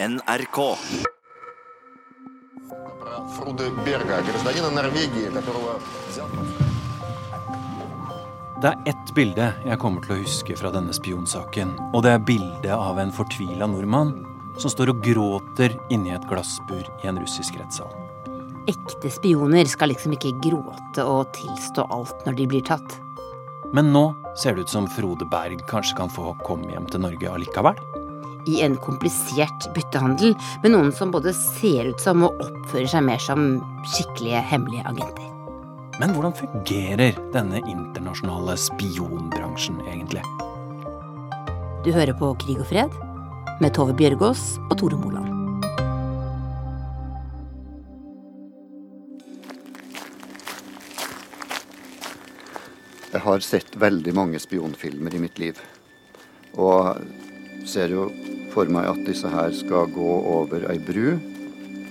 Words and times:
NRK. 0.00 0.76
Det 8.60 8.68
er 8.68 8.76
ett 8.86 9.14
bilde 9.14 9.48
jeg 9.64 9.78
kommer 9.82 10.04
til 10.04 10.14
å 10.14 10.20
huske 10.20 10.54
fra 10.60 10.70
denne 10.70 10.94
spionsaken. 10.94 11.74
Og 11.90 12.06
det 12.06 12.14
er 12.14 12.22
bildet 12.30 12.70
av 12.76 13.02
en 13.02 13.10
fortvila 13.10 13.66
nordmann 13.66 14.14
som 14.62 14.70
står 14.70 14.94
og 14.94 15.02
gråter 15.02 15.74
inni 15.90 16.14
et 16.14 16.30
glassbur 16.30 16.86
i 17.02 17.10
en 17.10 17.18
russisk 17.18 17.58
rettssal. 17.58 17.90
Ekte 18.70 19.10
spioner 19.10 19.66
skal 19.66 19.90
liksom 19.96 20.14
ikke 20.14 20.36
gråte 20.46 21.02
og 21.02 21.32
tilstå 21.34 21.90
alt 21.90 22.22
når 22.22 22.38
de 22.38 22.52
blir 22.54 22.68
tatt. 22.70 23.00
Men 23.74 23.90
nå 23.90 24.12
ser 24.38 24.54
det 24.54 24.68
ut 24.68 24.78
som 24.78 24.86
Frode 24.94 25.26
Berg 25.26 25.66
kanskje 25.66 25.98
kan 25.98 26.12
få 26.12 26.38
komme 26.46 26.70
hjem 26.70 26.86
til 26.86 27.02
Norge 27.02 27.34
allikevel. 27.34 27.97
I 28.48 28.62
en 28.64 28.76
komplisert 28.80 29.68
byttehandel 29.76 30.32
med 30.62 30.72
noen 30.72 30.92
som 30.96 31.12
både 31.12 31.34
ser 31.36 31.90
ut 31.92 32.00
som 32.00 32.24
og 32.24 32.40
oppfører 32.40 32.88
seg 32.88 33.04
mer 33.04 33.20
som 33.20 33.58
skikkelige 33.92 34.40
hemmelige 34.50 34.86
agenter. 34.88 35.26
Men 35.98 36.14
hvordan 36.14 36.36
fungerer 36.38 37.18
denne 37.34 37.60
internasjonale 37.66 38.54
spionbransjen 38.60 39.80
egentlig? 39.90 40.22
Du 41.84 41.90
hører 41.92 42.14
på 42.16 42.30
Krig 42.40 42.62
og 42.62 42.70
fred 42.70 42.94
med 43.60 43.74
Tove 43.76 43.96
Bjørgaas 43.98 44.54
og 44.68 44.78
Tore 44.80 44.96
Moland. 45.00 45.34
Jeg 53.08 53.24
har 53.24 53.42
sett 53.42 53.76
veldig 53.80 54.12
mange 54.14 54.38
spionfilmer 54.40 55.14
i 55.16 55.20
mitt 55.22 55.38
liv. 55.42 55.58
Og 56.54 57.00
ser 57.66 57.92
jo 57.92 58.08
for 58.58 58.70
meg 58.74 58.88
at 58.90 59.04
disse 59.06 59.28
her 59.30 59.52
skal 59.54 59.86
gå 59.94 60.12
over 60.26 60.64
ei 60.66 60.80
bru. 60.82 61.12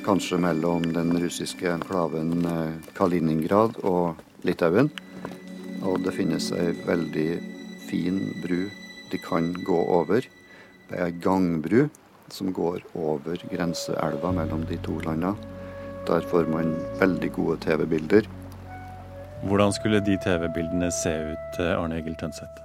Kanskje 0.03 0.35
mellom 0.43 0.83
den 0.91 1.13
russiske 1.15 1.69
enklaven 1.71 2.41
eh, 2.43 2.73
Kaliningrad 2.97 3.77
og 3.87 4.19
Litauen. 4.43 4.89
Og 5.87 6.01
det 6.03 6.11
finnes 6.17 6.49
ei 6.51 6.73
veldig 6.83 7.29
fin 7.87 8.17
bru 8.43 8.65
de 9.13 9.19
kan 9.23 9.53
gå 9.63 9.77
over. 9.99 10.27
Det 10.89 10.97
er 10.97 11.05
ei 11.05 11.15
gangbru 11.23 11.85
som 12.35 12.51
går 12.51 12.83
over 12.99 13.39
grenseelva 13.47 14.33
mellom 14.35 14.67
de 14.67 14.75
to 14.83 14.97
landene. 15.07 15.37
Der 16.09 16.27
får 16.27 16.51
man 16.51 16.75
veldig 16.99 17.31
gode 17.37 17.61
TV-bilder. 17.63 18.27
Hvordan 19.47 19.71
skulle 19.71 20.03
de 20.03 20.19
TV-bildene 20.19 20.91
se 20.91 21.15
ut, 21.31 21.63
eh, 21.63 21.77
Arne 21.79 22.01
Egil 22.01 22.19
Tønseth? 22.19 22.59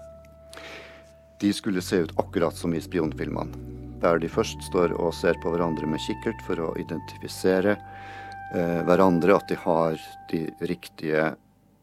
De 1.38 1.54
skulle 1.54 1.82
se 1.82 2.02
ut 2.02 2.18
akkurat 2.18 2.58
som 2.58 2.74
i 2.74 2.82
spionfilmene. 2.82 3.91
Der 4.02 4.18
de 4.18 4.30
først 4.30 4.64
står 4.66 4.96
og 4.98 5.14
ser 5.14 5.38
på 5.42 5.52
hverandre 5.52 5.86
med 5.86 6.02
kikkert 6.02 6.40
for 6.46 6.58
å 6.58 6.72
identifisere 6.80 7.76
eh, 7.76 8.80
hverandre, 8.86 9.36
at 9.38 9.46
de 9.52 9.58
har 9.62 9.94
de 10.32 10.42
riktige 10.66 11.28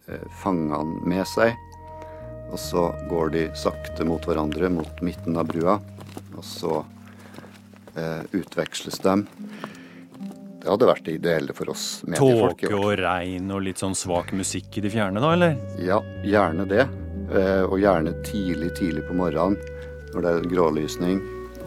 eh, 0.10 0.26
fangene 0.42 1.00
med 1.08 1.24
seg. 1.32 1.56
Og 2.50 2.60
så 2.60 2.90
går 3.08 3.32
de 3.38 3.46
sakte 3.56 4.04
mot 4.10 4.26
hverandre, 4.26 4.72
mot 4.74 5.02
midten 5.06 5.38
av 5.40 5.48
brua. 5.48 5.78
Og 6.36 6.44
så 6.44 6.82
eh, 7.96 8.24
utveksles 8.36 9.00
de. 9.06 9.16
Det 10.60 10.68
hadde 10.68 10.92
vært 10.92 11.06
det 11.08 11.18
ideelle 11.22 11.56
for 11.56 11.72
oss 11.72 12.02
mediefolk. 12.04 12.66
Tåke 12.66 12.76
og 12.76 12.98
regn 13.00 13.48
og 13.56 13.64
litt 13.64 13.80
sånn 13.80 13.96
svak 13.96 14.34
musikk 14.36 14.76
i 14.76 14.84
det 14.84 14.92
fjerne, 14.92 15.24
da, 15.24 15.32
eller? 15.38 15.56
Ja, 15.80 16.02
gjerne 16.28 16.68
det. 16.68 16.90
Eh, 17.32 17.64
Og 17.64 17.80
gjerne 17.80 18.18
tidlig, 18.28 18.74
tidlig 18.76 19.08
på 19.08 19.16
morgenen 19.16 19.56
når 20.10 20.26
det 20.26 20.32
er 20.34 20.48
grålysning 20.52 21.20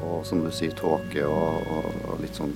og 0.03 0.27
som 0.27 0.43
du 0.45 0.51
sier, 0.55 0.75
tåke 0.79 1.25
og, 1.27 1.67
og, 1.71 1.89
og 2.11 2.23
litt 2.23 2.39
sånn 2.39 2.55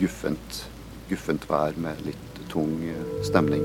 guffent, 0.00 0.64
guffent 1.10 1.46
vær 1.50 1.76
med 1.80 2.00
litt 2.06 2.42
tung 2.52 2.78
eh, 2.86 3.14
stemning. 3.26 3.64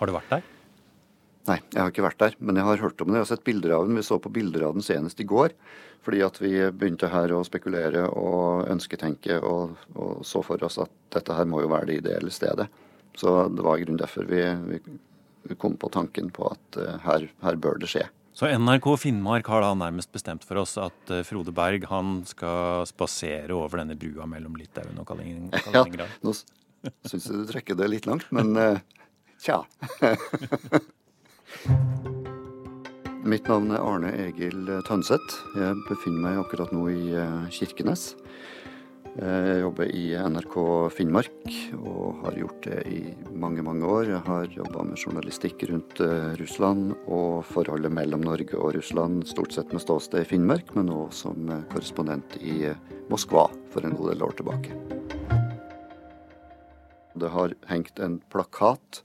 Har 0.00 0.08
du 0.08 0.16
vært 0.16 0.32
der? 0.32 0.48
Nei, 1.48 1.58
jeg 1.72 1.80
har 1.80 1.90
ikke 1.90 2.04
vært 2.04 2.20
der, 2.20 2.34
men 2.40 2.56
jeg 2.56 2.66
har 2.68 2.82
hørt 2.84 3.02
om 3.02 3.10
det. 3.10 3.18
Jeg 3.18 3.26
har 3.26 3.30
sett 3.32 3.44
bilder 3.44 3.74
av 3.76 3.86
den. 3.86 3.96
Vi 3.98 4.04
så 4.06 4.16
på 4.22 4.32
bilder 4.32 4.64
av 4.68 4.76
den 4.76 4.84
senest 4.84 5.20
i 5.20 5.26
går. 5.28 5.52
Fordi 6.04 6.22
at 6.24 6.38
vi 6.40 6.52
begynte 6.72 7.10
her 7.12 7.32
å 7.36 7.42
spekulere 7.44 8.06
og 8.08 8.70
ønsketenke 8.72 9.36
og, 9.44 9.74
og 9.92 10.22
så 10.24 10.40
for 10.44 10.62
oss 10.64 10.78
at 10.80 10.92
dette 11.12 11.36
her 11.36 11.48
må 11.48 11.60
jo 11.64 11.72
være 11.72 11.90
det 11.90 11.98
ideelle 12.00 12.32
stedet. 12.32 12.70
Så 13.18 13.34
det 13.52 13.64
var 13.66 13.76
i 13.76 13.84
grunnen 13.84 14.00
derfor 14.00 14.28
vi, 14.30 14.40
vi, 14.70 14.80
vi 14.86 14.96
kom 15.58 15.76
på 15.76 15.88
tanken 15.88 16.30
på 16.30 16.46
at 16.52 16.76
eh, 16.80 16.98
her, 17.04 17.28
her 17.42 17.56
bør 17.60 17.78
det 17.80 17.88
skje. 17.90 18.06
Så 18.36 18.46
NRK 18.46 18.86
Finnmark 19.02 19.48
har 19.50 19.60
da 19.64 19.74
nærmest 19.74 20.12
bestemt 20.14 20.44
for 20.46 20.56
oss 20.62 20.76
at 20.80 21.10
eh, 21.12 21.24
Frode 21.26 21.52
Berg 21.56 21.84
han 21.90 22.20
skal 22.28 22.86
spasere 22.88 23.52
over 23.56 23.82
denne 23.82 23.96
brua 23.98 24.26
mellom 24.30 24.56
Litauen 24.60 24.98
og 25.00 25.06
Kaliningrad? 25.10 25.74
Ja, 25.74 26.08
nå 26.24 26.32
syns 27.04 27.26
jeg 27.26 27.36
du 27.36 27.44
trekker 27.50 27.74
det 27.76 27.90
litt 27.92 28.06
langt, 28.08 28.26
men 28.32 28.56
eh, 28.56 28.80
tja. 29.42 29.62
Mitt 33.30 33.50
navn 33.50 33.68
er 33.74 33.84
Arne 33.84 34.10
Egil 34.28 34.64
Tønseth. 34.86 35.42
Jeg 35.58 35.76
befinner 35.90 36.20
meg 36.24 36.38
akkurat 36.40 36.72
nå 36.72 36.86
i 36.88 37.12
Kirkenes. 37.52 38.14
Eh, 39.18 39.46
Jeg 39.50 39.62
jobber 39.64 39.90
i 39.90 40.04
NRK 40.14 40.54
Finnmark 40.94 41.48
og 41.80 42.20
har 42.22 42.36
gjort 42.38 42.62
det 42.62 42.78
i 42.86 43.00
mange, 43.34 43.62
mange 43.66 43.82
år. 43.82 44.04
Jeg 44.06 44.22
har 44.22 44.52
jobba 44.54 44.84
med 44.86 45.00
journalistikk 45.02 45.64
rundt 45.66 45.98
eh, 46.04 46.36
Russland 46.38 46.94
og 47.10 47.42
forholdet 47.48 47.90
mellom 47.90 48.22
Norge 48.22 48.54
og 48.54 48.76
Russland, 48.76 49.24
stort 49.26 49.56
sett 49.56 49.74
med 49.74 49.82
ståsted 49.82 50.22
i 50.22 50.28
Finnmark, 50.30 50.70
men 50.76 50.86
nå 50.92 51.08
som 51.10 51.50
korrespondent 51.72 52.38
i 52.38 52.70
eh, 52.70 52.78
Moskva 53.10 53.48
for 53.74 53.82
en 53.82 53.98
god 53.98 54.12
del 54.12 54.22
år 54.28 54.36
tilbake. 54.38 54.78
Det 57.18 57.32
har 57.34 57.56
hengt 57.66 57.98
en 57.98 58.20
plakat 58.30 59.02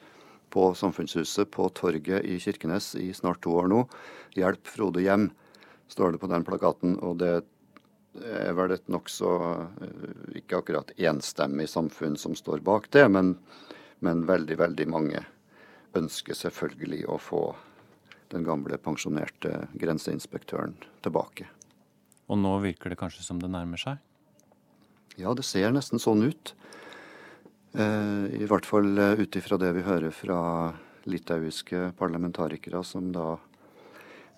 på 0.53 0.69
Samfunnshuset 0.77 1.49
på 1.51 1.65
torget 1.73 2.21
i 2.29 2.37
Kirkenes 2.39 2.93
i 3.01 3.09
snart 3.17 3.41
to 3.41 3.57
år 3.57 3.73
nå. 3.73 3.81
'Hjelp 4.37 4.69
Frode 4.69 5.01
hjem', 5.01 5.31
står 5.89 6.13
det 6.13 6.21
på 6.21 6.29
den 6.29 6.45
plakaten. 6.45 6.95
Og 7.01 7.17
det 7.17 7.41
er 8.23 8.53
vel 8.57 8.75
et 8.75 8.87
nokså 8.91 9.31
eh, 9.83 10.39
ikke 10.41 10.61
akkurat 10.61 10.93
enstemmig 10.97 11.67
samfunn 11.71 12.17
som 12.19 12.35
står 12.37 12.63
bak 12.65 12.89
det, 12.95 13.05
men, 13.11 13.35
men 14.05 14.25
veldig, 14.29 14.59
veldig 14.61 14.87
mange 14.91 15.23
ønsker 15.95 16.37
selvfølgelig 16.37 17.05
å 17.11 17.19
få 17.21 17.43
den 18.33 18.45
gamle 18.47 18.77
pensjonerte 18.81 19.67
grenseinspektøren 19.79 20.75
tilbake. 21.05 21.47
Og 22.25 22.39
nå 22.41 22.57
virker 22.63 22.91
det 22.91 22.99
kanskje 22.99 23.23
som 23.25 23.39
det 23.41 23.51
nærmer 23.53 23.79
seg? 23.79 24.01
Ja, 25.15 25.31
det 25.37 25.45
ser 25.47 25.71
nesten 25.71 26.01
sånn 26.01 26.25
ut. 26.25 26.55
Eh, 27.75 28.25
I 28.41 28.47
hvert 28.49 28.67
fall 28.67 28.97
eh, 28.97 29.21
ut 29.21 29.35
ifra 29.37 29.59
det 29.61 29.71
vi 29.77 29.85
hører 29.85 30.11
fra 30.15 30.39
litauiske 31.05 31.91
parlamentarikere 31.99 32.81
som 32.87 33.11
da 33.15 33.35
eh, 33.35 33.54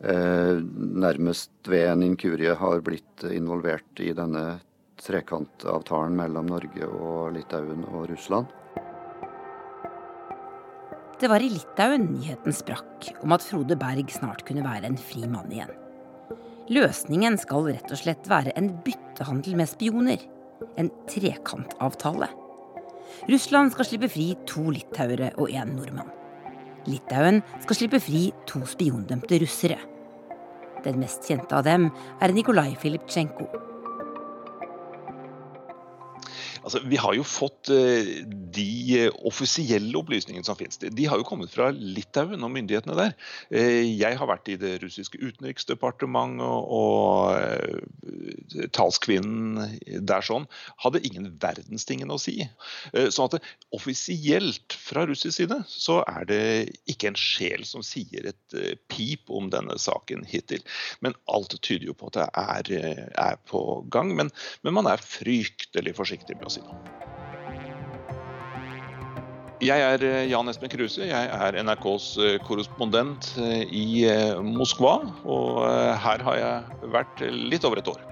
nærmest 0.01 1.51
ved 1.65 1.87
en 1.89 2.03
inkurie 2.05 2.53
har 2.53 2.83
blitt 2.85 3.23
involvert 3.33 4.01
i 4.03 4.11
denne 4.13 4.59
trekantavtalen 5.01 6.15
mellom 6.17 6.49
Norge 6.51 6.85
og 6.85 7.33
Litauen 7.33 7.83
og 7.89 8.09
Russland. 8.11 8.51
Det 11.17 11.29
var 11.31 11.41
i 11.41 11.49
Litauen 11.49 12.11
nyheten 12.11 12.53
sprakk 12.53 13.09
om 13.25 13.33
at 13.33 13.41
Frode 13.41 13.77
Berg 13.79 14.11
snart 14.13 14.43
kunne 14.45 14.65
være 14.65 14.91
en 14.91 14.99
fri 15.01 15.25
mann 15.25 15.49
igjen. 15.49 15.73
Løsningen 16.69 17.39
skal 17.41 17.71
rett 17.71 17.89
og 17.89 17.97
slett 17.97 18.27
være 18.29 18.53
en 18.59 18.69
byttehandel 18.85 19.55
med 19.57 19.71
spioner. 19.71 20.21
En 20.77 20.91
trekantavtale. 21.09 22.27
Russland 23.31 23.73
skal 23.73 23.87
slippe 23.87 24.11
fri 24.13 24.27
to 24.49 24.67
litauere 24.75 25.31
og 25.41 25.49
én 25.49 25.73
nordmann. 25.73 26.11
Litauen 26.87 27.41
skal 27.63 27.75
slippe 27.75 27.99
fri 28.03 28.29
to 28.47 28.63
spiondømte 28.67 29.41
russere. 29.43 29.79
Den 30.85 31.01
mest 31.01 31.25
kjente 31.27 31.57
av 31.57 31.65
dem 31.67 31.89
er 32.23 32.35
Nikolai 32.35 32.71
Filiptsjenko. 32.79 33.66
Altså, 36.67 36.81
vi 36.83 36.97
har 36.99 37.15
jo 37.15 37.23
fått 37.23 37.69
eh, 37.71 38.09
de 38.27 38.71
eh, 38.97 39.13
offisielle 39.29 39.95
opplysningene 39.95 40.43
som 40.43 40.57
finnes. 40.59 40.75
De, 40.81 41.05
har 41.07 41.15
jo 41.21 41.27
kommet 41.27 41.53
fra 41.53 41.69
Litauen 41.71 42.43
og 42.43 42.51
myndighetene 42.51 42.97
der. 42.97 43.13
Eh, 43.47 43.85
jeg 43.87 44.17
har 44.19 44.27
vært 44.27 44.51
i 44.51 44.57
det 44.59 44.73
russiske 44.83 45.21
utenriksdepartementet, 45.21 46.43
og, 46.43 47.31
talskvinnen 48.75 49.77
der 50.07 50.23
sånn 50.25 50.47
hadde 50.83 51.01
ingen 51.07 51.29
verdens 51.39 51.85
å 51.87 52.17
si. 52.19 52.35
Sånn 53.13 53.29
at 53.29 53.47
offisielt 53.75 54.75
fra 54.75 55.05
russisk 55.07 55.37
side 55.37 55.59
så 55.69 55.99
er 56.09 56.27
det 56.27 56.41
ikke 56.89 57.11
en 57.11 57.19
sjel 57.19 57.63
som 57.67 57.83
sier 57.85 58.27
et 58.31 58.57
pip 58.91 59.29
om 59.31 59.51
denne 59.53 59.77
saken 59.79 60.25
hittil. 60.27 60.63
Men 61.05 61.15
alt 61.31 61.55
tyder 61.61 61.89
jo 61.89 61.95
på 61.97 62.11
at 62.11 62.19
det 62.19 62.27
er, 62.43 62.71
er 63.13 63.39
på 63.49 63.63
gang. 63.93 64.15
Men, 64.17 64.33
men 64.65 64.77
man 64.79 64.89
er 64.91 65.03
fryktelig 65.03 65.95
forsiktig 65.99 66.39
med 66.39 66.49
å 66.49 66.56
si. 66.57 66.87
Jeg 69.57 69.81
er 69.81 70.03
eh, 70.05 70.27
Jan 70.29 70.49
Espen 70.51 70.69
Kruse. 70.69 71.07
Jeg 71.09 71.29
er 71.33 71.55
NRKs 71.65 72.11
eh, 72.21 72.35
korrespondent 72.45 73.31
eh, 73.41 73.63
i 73.73 74.05
Moskva. 74.45 74.99
Og 75.25 75.63
her 76.03 76.21
har 76.27 76.37
jeg 76.37 76.91
vært 76.93 77.23
litt 77.33 77.65
over 77.65 77.81
et 77.81 77.89
år. 77.89 78.03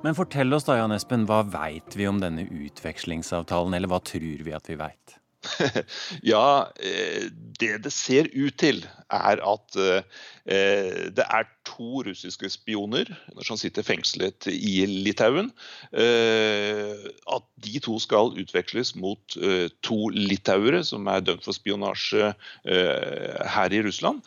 Men 0.00 0.16
fortell 0.16 0.56
oss 0.56 0.64
da, 0.64 0.78
Jan 0.80 0.96
Espen, 0.96 1.26
hva 1.28 1.42
veit 1.44 1.92
vi 1.92 2.08
om 2.08 2.22
denne 2.22 2.46
utvekslingsavtalen, 2.48 3.76
eller 3.76 3.90
hva 3.92 4.00
tror 4.00 4.46
vi 4.46 4.56
at 4.56 4.72
vi 4.72 4.80
veit? 4.80 5.19
ja, 6.32 6.70
eh, 6.80 7.28
det 7.60 7.78
det 7.84 7.92
ser 7.92 8.28
ut 8.34 8.56
til, 8.60 8.82
er 9.10 9.40
at 9.42 9.78
eh, 9.80 11.08
det 11.14 11.24
er 11.24 11.48
to 11.66 12.02
russiske 12.06 12.48
spioner 12.50 13.10
som 13.46 13.58
sitter 13.60 13.86
fengslet 13.86 14.48
i 14.50 14.86
Litauen. 14.86 15.50
Eh, 15.92 17.08
at 17.34 17.48
de 17.64 17.82
to 17.82 17.98
skal 18.02 18.34
utveksles 18.40 18.94
mot 18.96 19.38
to 19.84 19.98
litauere 20.14 20.82
som 20.86 21.06
er 21.10 21.24
dømt 21.24 21.44
for 21.44 21.56
spionasje 21.56 22.32
her 22.64 23.76
i 23.76 23.82
Russland. 23.84 24.24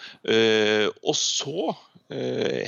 Og 1.04 1.16
så 1.18 1.74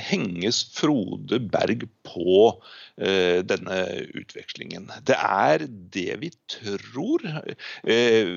henges 0.09 0.63
Frode 0.73 1.39
Berg 1.51 1.85
på 2.07 2.49
Eh, 2.95 3.41
denne 3.43 3.81
utvekslingen. 4.15 4.87
Det 5.03 5.17
er 5.19 5.65
det 5.67 6.13
vi 6.21 6.29
tror. 6.47 7.25
Eh, 7.83 8.29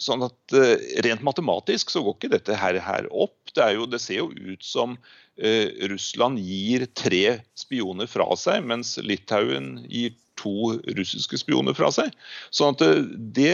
sånn 0.00 0.24
at 0.24 0.54
eh, 0.56 0.86
Rent 1.04 1.20
matematisk 1.26 1.92
så 1.92 2.00
går 2.00 2.16
ikke 2.16 2.30
dette 2.32 2.56
her, 2.56 2.78
her 2.80 3.08
opp. 3.12 3.36
Det, 3.52 3.66
jo, 3.76 3.84
det, 3.84 4.00
ser 4.00 4.22
jo 4.22 4.30
ut 4.32 4.64
som 4.64 4.96
Russland 5.36 6.40
gir 6.40 6.86
tre 6.96 7.42
spioner 7.60 8.08
fra 8.08 8.30
seg, 8.40 8.62
mens 8.64 8.94
Litauen 9.04 9.82
gir 9.84 10.14
to 10.40 10.78
russiske 10.96 11.36
spioner 11.42 11.76
fra 11.76 11.90
seg. 11.92 12.14
Sånn 12.48 12.72
at 12.72 13.12
det, 13.36 13.52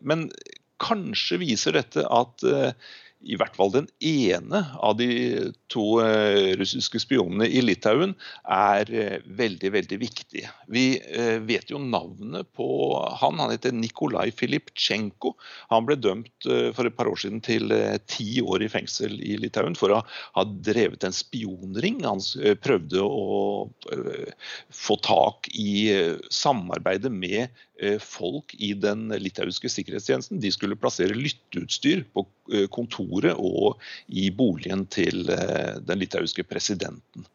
men 0.00 0.30
kanskje 0.80 1.42
viser 1.44 1.76
dette 1.76 2.06
at 2.08 2.48
i 3.20 3.36
hvert 3.36 3.56
fall 3.58 3.74
den 3.74 3.88
ene 4.00 4.62
av 4.80 4.96
de 4.96 5.10
to 5.72 5.84
eh, 6.02 6.54
russiske 6.58 7.00
spionene 7.02 7.46
i 7.48 7.60
Litauen 7.64 8.14
er 8.44 8.90
eh, 8.92 9.18
veldig 9.38 9.70
veldig 9.74 9.98
viktig. 10.00 10.44
Vi 10.72 10.84
eh, 10.98 11.36
vet 11.44 11.72
jo 11.72 11.80
navnet 11.82 12.48
på 12.56 12.68
han. 13.20 13.40
Han 13.42 13.52
heter 13.52 13.74
Nikolai 13.76 14.30
Filipchenko. 14.34 15.34
Han 15.72 15.86
ble 15.88 15.98
dømt 16.00 16.48
for 16.74 16.88
et 16.88 16.96
par 16.96 17.10
år 17.10 17.20
siden 17.20 17.42
til 17.44 17.72
ti 18.08 18.40
år 18.42 18.64
i 18.64 18.70
fengsel 18.72 19.18
i 19.24 19.36
Litauen 19.40 19.76
for 19.78 19.94
å 19.94 20.02
ha 20.06 20.44
drevet 20.48 21.04
en 21.06 21.14
spionring. 21.14 22.00
Han 22.06 22.22
prøvde 22.62 23.04
å 23.04 23.68
få 24.74 24.98
tak 25.04 25.50
i 25.54 25.90
samarbeidet 26.32 27.12
med 27.12 27.52
folk 28.02 28.54
i 28.58 28.72
den 28.74 29.06
litauiske 29.22 29.70
sikkerhetstjenesten. 29.70 30.40
De 30.42 30.50
skulle 30.54 30.78
plassere 30.78 31.16
lytteutstyr 31.16 32.02
på 32.14 32.26
kontoret 32.74 33.38
og 33.38 33.78
i 34.08 34.28
boligen 34.34 34.86
til 34.90 35.28
den 35.84 36.00
litauiske 36.00 36.44
presidenten. 36.48 37.26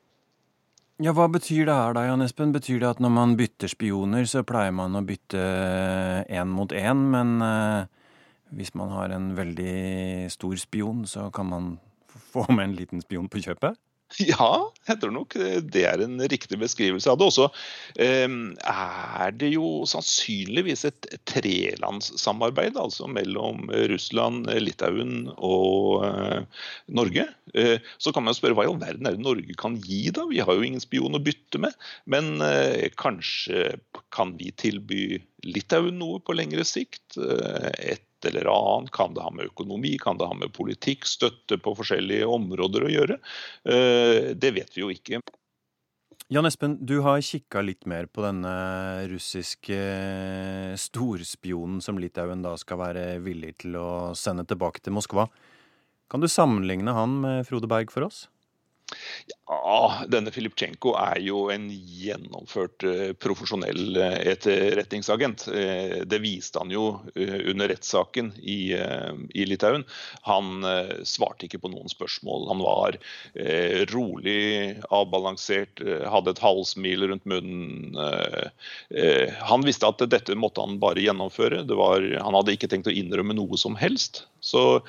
Ja, 1.01 1.11
Hva 1.15 1.25
betyr 1.31 1.65
det 1.67 1.75
her 1.75 1.95
da, 1.97 2.05
Jan 2.05 2.21
Espen? 2.21 2.53
Betyr 2.53 2.79
det 2.83 2.91
at 2.93 3.01
når 3.01 3.11
man 3.11 3.37
bytter 3.39 3.71
spioner, 3.71 4.27
så 4.29 4.43
pleier 4.47 4.75
man 4.75 4.95
å 4.95 5.01
bytte 5.05 5.41
én 6.29 6.51
mot 6.53 6.71
én, 6.71 7.07
men 7.15 7.33
hvis 8.53 8.75
man 8.77 8.93
har 8.93 9.15
en 9.15 9.31
veldig 9.35 10.29
stor 10.31 10.53
spion, 10.61 11.01
så 11.09 11.31
kan 11.33 11.49
man 11.49 11.71
få 12.33 12.45
med 12.53 12.69
en 12.69 12.77
liten 12.77 13.01
spion 13.01 13.29
på 13.29 13.41
kjøpet? 13.43 13.79
Ja, 14.33 14.49
jeg 14.87 14.99
tror 15.01 15.13
nok 15.15 15.35
det 15.73 15.83
er 15.87 16.01
en 16.03 16.21
riktig 16.29 16.59
beskrivelse 16.61 17.09
av 17.11 17.19
det. 17.19 17.29
Også 17.31 17.47
ehm, 18.01 18.53
er 18.59 19.33
det 19.39 19.53
jo 19.55 19.83
sannsynligvis 19.89 20.85
et 20.89 21.07
trelandssamarbeid 21.29 22.77
altså 22.79 23.09
mellom 23.09 23.65
Russland, 23.91 24.49
Litauen 24.61 25.31
og 25.35 26.05
eh, 26.07 26.63
Norge. 26.93 27.27
Eh, 27.57 27.77
så 27.97 28.13
kan 28.13 28.27
man 28.27 28.37
spørre 28.37 28.57
hva 28.57 28.67
i 28.67 28.71
all 28.71 28.81
verden 28.81 29.09
er 29.09 29.17
det 29.17 29.25
Norge 29.25 29.57
kan 29.59 29.79
gi, 29.81 30.05
da? 30.13 30.27
Vi 30.29 30.43
har 30.43 30.53
jo 30.53 30.67
ingen 30.67 30.83
spion 30.83 31.17
å 31.17 31.23
bytte 31.23 31.61
med. 31.63 31.77
Men 32.05 32.35
eh, 32.45 32.89
kanskje 32.99 33.77
kan 34.13 34.37
vi 34.39 34.53
tilby 34.53 35.21
Litauen 35.43 35.97
noe 35.99 36.21
på 36.23 36.37
lengre 36.37 36.63
sikt? 36.67 37.17
Et 37.17 38.05
eller 38.29 38.49
annet? 38.51 38.91
Kan 38.95 39.13
det 39.15 39.23
ha 39.25 39.31
med 39.33 39.51
økonomi, 39.51 39.95
kan 40.01 40.19
det 40.19 40.27
ha 40.29 40.35
med 40.37 40.53
politikk, 40.55 41.07
støtte 41.09 41.59
på 41.61 41.75
forskjellige 41.77 42.27
områder 42.29 42.87
å 42.87 42.91
gjøre? 42.91 43.21
Eh, 43.67 44.33
det 44.35 44.53
vet 44.55 44.75
vi 44.75 44.83
jo 44.85 44.91
ikke. 44.93 45.21
Jan 46.33 46.47
Espen, 46.47 46.77
du 46.81 46.95
har 47.05 47.21
kikka 47.21 47.61
litt 47.61 47.85
mer 47.89 48.07
på 48.09 48.23
denne 48.23 48.53
russiske 49.11 49.79
storspionen 50.79 51.81
som 51.83 51.99
Litauen 52.01 52.41
da 52.45 52.55
skal 52.57 52.79
være 52.79 53.03
villig 53.21 53.57
til 53.65 53.75
å 53.77 53.89
sende 54.17 54.47
tilbake 54.47 54.81
til 54.81 54.95
Moskva. 54.95 55.27
Kan 56.09 56.23
du 56.23 56.29
sammenligne 56.31 56.95
han 56.95 57.19
med 57.21 57.45
Frode 57.49 57.69
Berg 57.69 57.91
for 57.93 58.07
oss? 58.07 58.27
Ja, 59.47 60.05
denne 60.07 60.31
Filipchenko 60.31 60.93
er 60.99 61.19
jo 61.23 61.47
en 61.51 61.65
gjennomført 61.71 62.83
uh, 62.87 63.11
profesjonell 63.19 63.97
uh, 63.99 64.15
etterretningsagent. 64.31 65.45
Uh, 65.51 66.03
det 66.07 66.19
viste 66.23 66.61
han 66.61 66.71
jo 66.71 66.85
under 67.13 67.69
rettssaken 67.71 68.31
i, 68.39 68.73
i, 68.73 69.45
Litauen. 69.47 69.83
Han 70.27 70.65
svarte 71.07 71.47
ikke 71.47 71.59
på 71.63 71.71
noen 71.71 71.91
spørsmål. 71.91 72.47
Han 72.49 72.61
var 72.63 72.97
rolig, 73.91 74.75
avbalansert, 74.93 75.81
hadde 76.09 76.33
et 76.33 76.41
halvsmil 76.43 77.07
rundt 77.11 77.27
munnen. 77.29 77.97
han 79.49 79.65
visste 79.65 79.89
at 79.89 80.03
dette 80.11 80.37
måtte 80.39 80.63
han 80.63 80.79
bare 80.81 81.03
gjennomføre. 81.03 81.63
Var, 81.69 82.07
han 82.23 82.37
hadde 82.39 82.55
ikke 82.55 82.69
tenkt 82.71 82.89
å 82.91 82.95
innrømme 82.95 83.35
noe 83.37 83.59
som 83.59 83.77
helst. 83.79 84.23
Så 84.43 84.81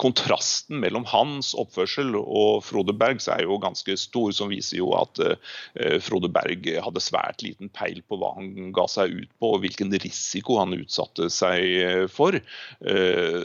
kontrasten 0.00 0.80
mellom 0.82 1.06
hans 1.12 1.52
oppførsel 1.58 2.14
og 2.22 2.61
Frode 2.64 2.94
Bergs 2.96 3.28
er 3.30 3.44
jo 3.46 3.58
ganske 3.62 3.96
stor, 4.00 4.32
som 4.34 4.50
viser 4.52 4.80
jo 4.80 4.92
at 4.98 5.20
uh, 5.22 5.98
Frode 6.04 6.30
Berg 6.32 6.66
hadde 6.84 7.02
svært 7.02 7.44
liten 7.44 7.70
peil 7.74 8.02
på 8.08 8.18
hva 8.20 8.34
han 8.36 8.72
ga 8.76 8.86
seg 8.90 9.14
ut 9.22 9.32
på, 9.38 9.54
og 9.54 9.64
hvilken 9.64 9.92
risiko 10.02 10.58
han 10.60 10.76
utsatte 10.76 11.28
seg 11.32 11.66
eh, 11.82 12.04
for. 12.10 12.38
Uh, 12.84 13.42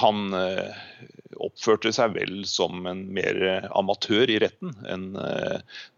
han 0.00 0.36
oppførte 1.42 1.90
seg 1.92 2.14
vel 2.14 2.38
som 2.48 2.86
en 2.88 3.02
mer 3.12 3.36
amatør 3.76 4.30
i 4.32 4.38
retten 4.40 4.72
enn 4.88 5.10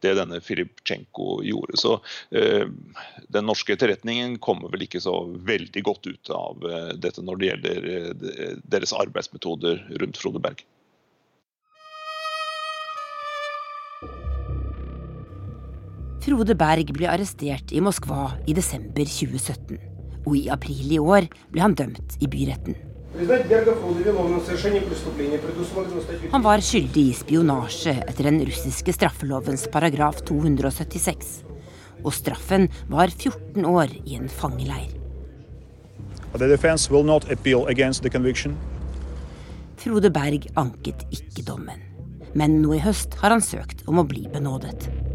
det 0.03 0.15
denne 0.19 0.41
Filipchenko 0.43 1.39
gjorde. 1.47 1.79
Så 1.79 1.93
den 2.31 3.47
norske 3.47 3.77
etterretningen 3.77 4.39
kommer 4.43 4.73
vel 4.73 4.89
ikke 4.89 5.03
så 5.05 5.15
veldig 5.47 5.85
godt 5.87 6.11
ut 6.11 6.33
av 6.35 6.67
dette 6.99 7.23
når 7.23 7.39
det 7.39 7.53
gjelder 7.53 7.89
deres 8.67 8.97
arbeidsmetoder 8.99 9.85
rundt 10.03 10.19
Frode 10.19 10.43
Berg. 10.43 10.67
Frode 16.29 16.53
Berg 16.61 16.91
ble 16.93 17.07
arrestert 17.09 17.71
i 17.73 17.81
Moskva 17.81 18.35
i 18.45 18.53
desember 18.53 19.07
2017. 19.09 19.79
Og 20.29 20.35
i 20.37 20.51
april 20.53 20.91
i 20.93 20.99
år 21.01 21.25
ble 21.49 21.63
han 21.63 21.73
dømt 21.79 22.19
i 22.21 22.29
byretten. 22.29 22.77
Han 26.35 26.45
var 26.45 26.65
skyldig 26.69 27.07
i 27.07 27.17
spionasje 27.17 27.95
etter 28.03 28.29
den 28.29 28.43
russiske 28.45 28.93
straffelovens 28.99 29.65
paragraf 29.73 30.21
276. 30.29 31.33
Og 32.05 32.13
straffen 32.13 32.69
var 32.93 33.09
14 33.09 33.65
år 33.65 33.97
i 34.05 34.21
en 34.21 34.29
fangeleir. 34.29 34.93
Frode 39.81 40.13
Berg 40.13 40.51
anket 40.61 41.09
ikke 41.09 41.49
dommen. 41.49 41.81
Men 42.37 42.61
nå 42.61 42.77
i 42.77 42.85
høst 42.85 43.17
har 43.23 43.33
han 43.33 43.41
søkt 43.41 43.87
om 43.89 44.03
å 44.03 44.05
bli 44.05 44.29
benådet. 44.29 45.08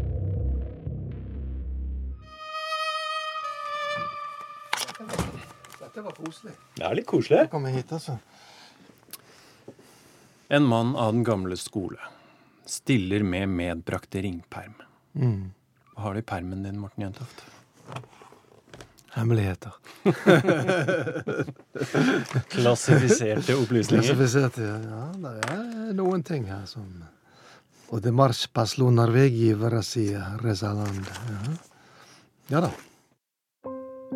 Det 5.94 6.02
var 6.02 6.10
koselig. 6.18 6.52
Det 6.74 6.82
er 6.82 6.94
litt 6.98 7.06
koselig. 7.06 7.44
Komme 7.52 7.70
hit, 7.70 7.92
altså. 7.94 8.16
En 10.48 10.64
mann 10.66 10.96
av 10.96 11.12
den 11.12 11.24
gamle 11.24 11.56
skole. 11.56 11.98
Stiller 12.66 13.22
med 13.22 13.48
medbrakte 13.48 14.20
ringperm. 14.24 14.74
Mm. 15.12 15.52
Hva 15.94 16.02
har 16.08 16.14
du 16.14 16.20
i 16.20 16.22
permen 16.26 16.62
din, 16.66 16.80
Morten 16.82 17.02
Jentoft? 17.06 17.44
Hemmeligheter. 19.14 19.70
Klassifiserte 22.56 23.54
opplysninger? 23.54 24.02
Klassifiserte, 24.02 24.62
ja. 24.66 25.04
Det 25.14 25.30
er 25.54 25.94
noen 25.94 26.26
ting 26.26 26.50
her 26.50 26.66
som 26.66 26.90
Og 27.94 28.02
det 28.02 28.10
marsj 28.10 28.50
paslo 28.50 28.90
Norvegi 28.90 29.54
Vrasia 29.54 30.34
Resaland. 30.42 31.06
Ja. 31.30 31.54
ja 32.56 32.64
da. 32.66 32.72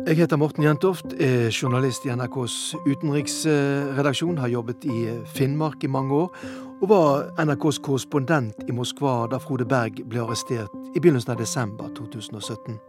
Jeg 0.07 0.15
heter 0.17 0.37
Morten 0.37 0.63
Jentoft, 0.63 1.05
er 1.19 1.49
journalist 1.51 2.05
i 2.05 2.09
NRKs 2.15 2.75
utenriksredaksjon. 2.87 4.37
Har 4.37 4.47
jobbet 4.47 4.85
i 4.85 5.09
Finnmark 5.25 5.83
i 5.83 5.87
mange 5.87 6.13
år, 6.13 6.35
og 6.81 6.89
var 6.89 7.45
NRKs 7.45 7.79
korrespondent 7.83 8.63
i 8.67 8.71
Moskva 8.71 9.27
da 9.31 9.37
Frode 9.43 9.65
Berg 9.67 9.99
ble 10.09 10.23
arrestert 10.23 10.71
i 10.95 11.01
begynnelsen 11.03 11.35
av 11.35 11.41
desember 11.41 11.91
2017. 11.97 12.79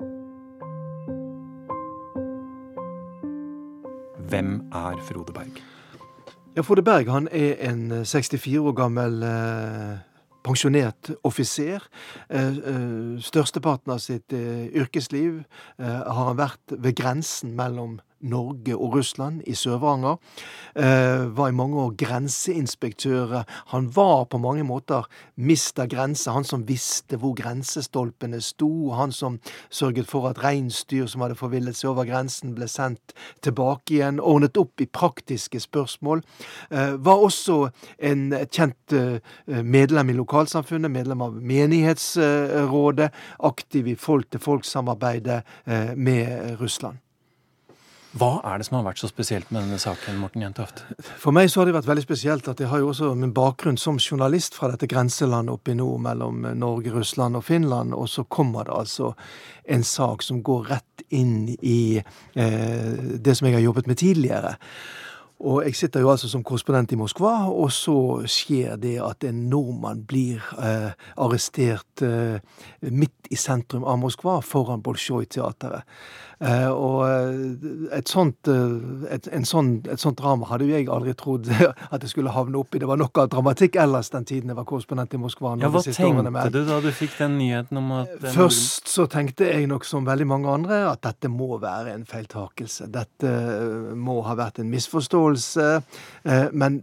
Hvem 4.31 4.55
er 4.71 5.02
Frode 5.09 5.35
Berg? 5.35 5.59
Ja, 6.57 6.62
Frode 6.62 6.83
Berg 6.87 7.11
han 7.11 7.29
er 7.33 7.59
en 7.71 7.90
eh, 7.93 8.07
64 8.07 8.61
år 8.61 8.73
gammel 8.79 9.23
eh, 9.23 9.99
pensjonert 10.42 11.11
offiser. 11.26 11.85
Eh, 12.28 12.49
eh, 12.49 13.18
størsteparten 13.20 13.92
av 13.94 14.00
sitt 14.02 14.32
eh, 14.32 14.68
yrkesliv 14.76 15.42
har 15.80 16.25
han 16.26 16.38
vært 16.38 16.76
ved 16.76 16.97
grensen 16.99 17.54
mellom 17.59 17.99
Norge 18.20 18.76
og 18.76 18.94
Russland 18.94 19.42
i 19.46 19.54
Sør-Varanger. 19.56 20.16
Eh, 20.76 21.36
var 21.36 21.48
i 21.48 21.56
mange 21.56 21.76
år 21.80 21.94
grenseinspektør. 21.98 23.44
Han 23.72 23.88
var 23.96 24.24
på 24.24 24.38
mange 24.38 24.64
måter 24.64 25.08
mista 25.36 25.86
grense. 25.86 26.30
Han 26.30 26.44
som 26.44 26.66
visste 26.68 27.16
hvor 27.16 27.34
grensestolpene 27.34 28.40
sto. 28.40 28.90
Han 28.90 29.12
som 29.12 29.40
sørget 29.70 30.06
for 30.06 30.28
at 30.28 30.42
reinsdyr 30.44 31.06
som 31.06 31.24
hadde 31.24 31.38
forvillet 31.40 31.76
seg 31.76 31.90
over 31.90 32.08
grensen, 32.08 32.54
ble 32.54 32.68
sendt 32.68 33.14
tilbake 33.42 33.96
igjen. 33.96 34.20
Ordnet 34.20 34.60
opp 34.60 34.80
i 34.80 34.86
praktiske 34.86 35.60
spørsmål. 35.60 36.22
Eh, 36.70 36.96
var 37.00 37.26
også 37.26 37.70
en 37.98 38.30
kjent 38.50 38.96
eh, 38.96 39.20
medlem 39.64 40.10
i 40.10 40.18
lokalsamfunnet, 40.18 40.90
medlem 40.90 41.22
av 41.22 41.36
menighetsrådet. 41.40 43.10
Aktiv 43.50 43.88
i 43.88 43.96
folk-til-folk-samarbeidet 43.98 45.42
med 45.96 46.56
Russland. 46.60 46.98
Hva 48.11 48.40
er 48.43 48.59
det 48.59 48.67
som 48.67 48.81
har 48.81 48.88
vært 48.88 48.99
så 48.99 49.07
spesielt 49.07 49.52
med 49.55 49.62
denne 49.62 49.79
saken, 49.79 50.17
Morten 50.19 50.43
Jentoft? 50.43 50.83
For 51.23 51.31
meg 51.35 51.47
så 51.50 51.61
har 51.61 51.69
det 51.69 51.76
vært 51.76 51.87
veldig 51.87 52.02
spesielt 52.02 52.49
at 52.50 52.59
jeg 52.59 52.71
har 52.73 52.83
jo 52.83 52.88
også 52.90 53.12
min 53.14 53.35
bakgrunn 53.35 53.79
som 53.79 54.00
journalist 54.02 54.57
fra 54.59 54.73
dette 54.73 54.88
grenselandet 54.90 55.55
oppe 55.55 55.71
i 55.71 55.79
nord 55.79 56.02
mellom 56.09 56.43
Norge, 56.59 56.90
Russland 56.90 57.38
og 57.38 57.45
Finland, 57.47 57.95
og 57.95 58.09
så 58.11 58.25
kommer 58.26 58.67
det 58.67 58.75
altså 58.75 59.12
en 59.71 59.87
sak 59.87 60.26
som 60.26 60.43
går 60.43 60.73
rett 60.73 61.05
inn 61.14 61.52
i 61.55 62.00
eh, 62.00 63.14
det 63.23 63.37
som 63.38 63.47
jeg 63.47 63.61
har 63.61 63.69
jobbet 63.69 63.87
med 63.87 64.02
tidligere. 64.02 64.57
Og 65.40 65.62
jeg 65.64 65.76
sitter 65.79 66.02
jo 66.02 66.11
altså 66.12 66.29
som 66.29 66.43
korrespondent 66.45 66.93
i 66.93 66.99
Moskva, 67.00 67.47
og 67.49 67.71
så 67.73 67.95
skjer 68.29 68.75
det 68.76 68.99
at 69.00 69.25
en 69.25 69.47
nordmann 69.49 70.02
blir 70.05 70.43
eh, 70.61 70.90
arrestert 71.17 72.02
eh, 72.05 72.43
midt 72.90 73.31
i 73.33 73.38
sentrum 73.40 73.87
av 73.88 74.02
Moskva, 74.02 74.40
foran 74.45 74.83
Bolsjoj-teatret. 74.85 75.87
Eh, 76.40 76.70
og 76.73 77.02
eh, 77.04 77.99
et 77.99 78.09
sånt, 78.09 78.49
eh, 78.49 79.11
et, 79.12 79.26
sånn, 79.44 79.75
et 79.92 80.00
sånt 80.00 80.16
drama 80.16 80.47
hadde 80.49 80.64
jo 80.64 80.73
jeg 80.73 80.87
aldri 80.88 81.12
trodd 81.18 81.50
at 81.92 82.00
jeg 82.00 82.12
skulle 82.14 82.32
havne 82.32 82.56
oppi. 82.62 82.80
Det 82.80 82.88
var 82.88 83.00
noe 83.00 83.12
av 83.20 83.28
dramatikk 83.32 83.76
ellers 83.82 84.09
den 84.14 84.25
tiden 84.28 84.52
jeg 84.52 84.56
var 84.56 84.68
korrespondent 84.68 85.16
i 85.16 85.20
Moskva. 85.20 85.52
Ja, 85.61 85.68
Hva 85.68 85.82
tenkte 85.85 86.49
du 86.54 86.62
da 86.64 86.78
du 86.80 86.88
fikk 86.97 87.18
den 87.18 87.37
nyheten 87.42 87.82
om 87.82 87.92
at 87.99 88.14
Først 88.32 88.88
så 88.88 89.04
tenkte 89.11 89.50
jeg 89.50 89.68
nok 89.68 89.85
som 89.85 90.09
veldig 90.09 90.28
mange 90.30 90.54
andre 90.54 90.80
at 90.88 91.02
dette 91.04 91.28
må 91.28 91.59
være 91.61 91.92
en 91.92 92.06
feiltakelse. 92.09 92.88
Dette 92.92 93.35
må 93.99 94.20
ha 94.25 94.38
vært 94.38 94.62
en 94.62 94.73
misforståelse. 94.73 95.68
Men 96.56 96.80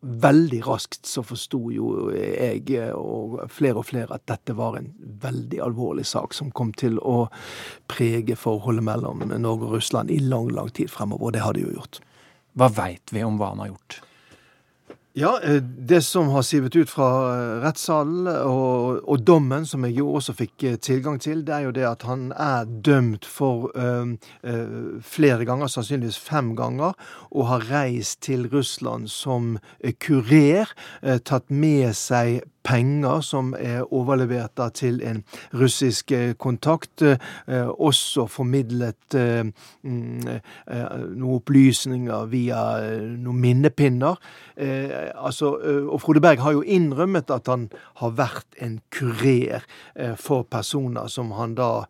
veldig 0.00 0.60
raskt 0.66 1.06
så 1.06 1.24
forsto 1.26 1.60
jo 1.74 2.08
jeg 2.14 2.78
og 2.94 3.38
flere 3.50 3.82
og 3.82 3.88
flere 3.88 4.18
at 4.18 4.26
dette 4.30 4.54
var 4.58 4.78
en 4.78 4.90
veldig 5.22 5.60
alvorlig 5.64 6.06
sak 6.06 6.36
som 6.36 6.52
kom 6.54 6.72
til 6.72 7.00
å 7.02 7.26
prege 7.90 8.38
forholdet 8.38 8.86
mellom 8.86 9.24
Norge 9.34 9.66
og 9.66 9.78
Russland 9.78 10.12
i 10.14 10.20
lang, 10.22 10.52
lang 10.54 10.70
tid 10.70 10.90
fremover. 10.92 11.28
Og 11.28 11.34
det 11.34 11.42
har 11.44 11.56
det 11.56 11.66
jo 11.66 11.74
gjort. 11.74 12.02
Hva 12.58 12.70
veit 12.74 13.14
vi 13.14 13.24
om 13.26 13.40
hva 13.40 13.52
han 13.52 13.64
har 13.64 13.72
gjort? 13.72 14.00
Ja, 15.16 15.40
eh, 15.42 15.62
det 15.62 16.02
som 16.02 16.28
har 16.28 16.42
sivet 16.42 16.76
ut 16.76 16.90
fra 16.90 17.06
eh, 17.32 17.60
rettssalen 17.64 18.26
og, 18.28 19.00
og, 19.08 19.22
dommen, 19.24 19.64
som 19.66 19.86
jeg 19.86 19.96
jo 19.96 20.10
også 20.18 20.34
fikk 20.36 20.64
eh, 20.68 20.76
tilgang 20.76 21.16
til, 21.20 21.40
det 21.46 21.54
er 21.54 21.64
jo 21.64 21.72
det 21.74 21.86
at 21.88 22.04
han 22.04 22.28
er 22.36 22.68
dømt 22.68 23.24
for 23.26 23.70
øh, 23.72 24.12
øh, 24.44 25.00
flere 25.02 25.48
ganger, 25.48 25.66
sannsynligvis 25.72 26.20
fem 26.20 26.52
ganger, 26.56 26.92
og 27.30 27.48
har 27.48 27.66
reist 27.72 28.20
til 28.28 28.50
Russland 28.52 29.08
som 29.08 29.56
kurer, 30.04 30.70
øh, 31.02 31.18
tatt 31.24 31.50
med 31.50 31.96
seg 31.96 32.42
penger 32.66 33.20
som 33.24 33.54
er 33.58 33.86
overlevert 33.94 34.58
til 34.74 35.00
en 35.06 35.22
russisk 35.56 36.12
eh, 36.12 36.34
kontakt. 36.38 37.02
Eh, 37.02 37.68
også 37.68 38.26
formidlet 38.30 39.16
eh, 39.16 39.44
mm, 39.82 40.40
noen 41.18 41.36
opplysninger 41.38 42.28
via 42.32 42.60
noen 43.18 43.40
minnepinner. 43.42 44.16
Altså, 44.58 45.52
og 45.86 46.00
Frode 46.02 46.20
Berg 46.22 46.40
har 46.42 46.56
jo 46.56 46.64
innrømmet 46.66 47.30
at 47.30 47.46
han 47.50 47.68
har 48.00 48.14
vært 48.18 48.56
en 48.64 48.78
kurer 48.94 49.62
for 50.18 50.42
personer 50.50 51.06
som 51.12 51.30
han 51.36 51.54
da 51.58 51.84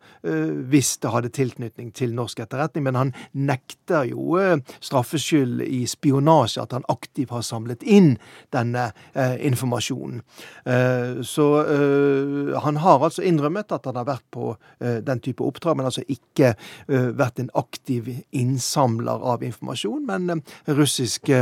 visste 0.69 1.09
hadde 1.09 1.31
tilknytning 1.33 1.89
til 1.97 2.13
norsk 2.17 2.43
etterretning, 2.45 2.85
men 2.85 2.99
han 2.99 3.13
nekter 3.33 4.11
jo 4.11 4.37
straffskyld 4.85 5.63
i 5.65 5.81
spionasje, 5.89 6.61
at 6.61 6.75
han 6.77 6.85
aktivt 6.93 7.33
har 7.33 7.45
samlet 7.45 7.83
inn 7.89 8.13
denne 8.53 8.91
informasjonen. 9.15 10.21
Eh, 10.69 11.21
så 11.21 11.45
eh, 11.61 12.61
han 12.61 12.77
har 12.77 13.03
altså 13.05 13.23
innrømmet 13.25 13.71
at 13.73 13.87
han 13.89 13.97
har 13.97 14.05
vært 14.05 14.25
på 14.33 14.51
eh, 14.53 14.99
den 15.05 15.21
type 15.23 15.43
oppdrag, 15.43 15.77
men 15.79 15.87
altså 15.89 16.03
ikke 16.07 16.53
vært 16.89 17.39
en 17.41 17.49
aktiv 17.57 18.07
innsamler 18.35 19.23
av 19.31 19.43
informasjon. 19.45 20.05
Men 20.07 20.41
russiske 20.67 21.41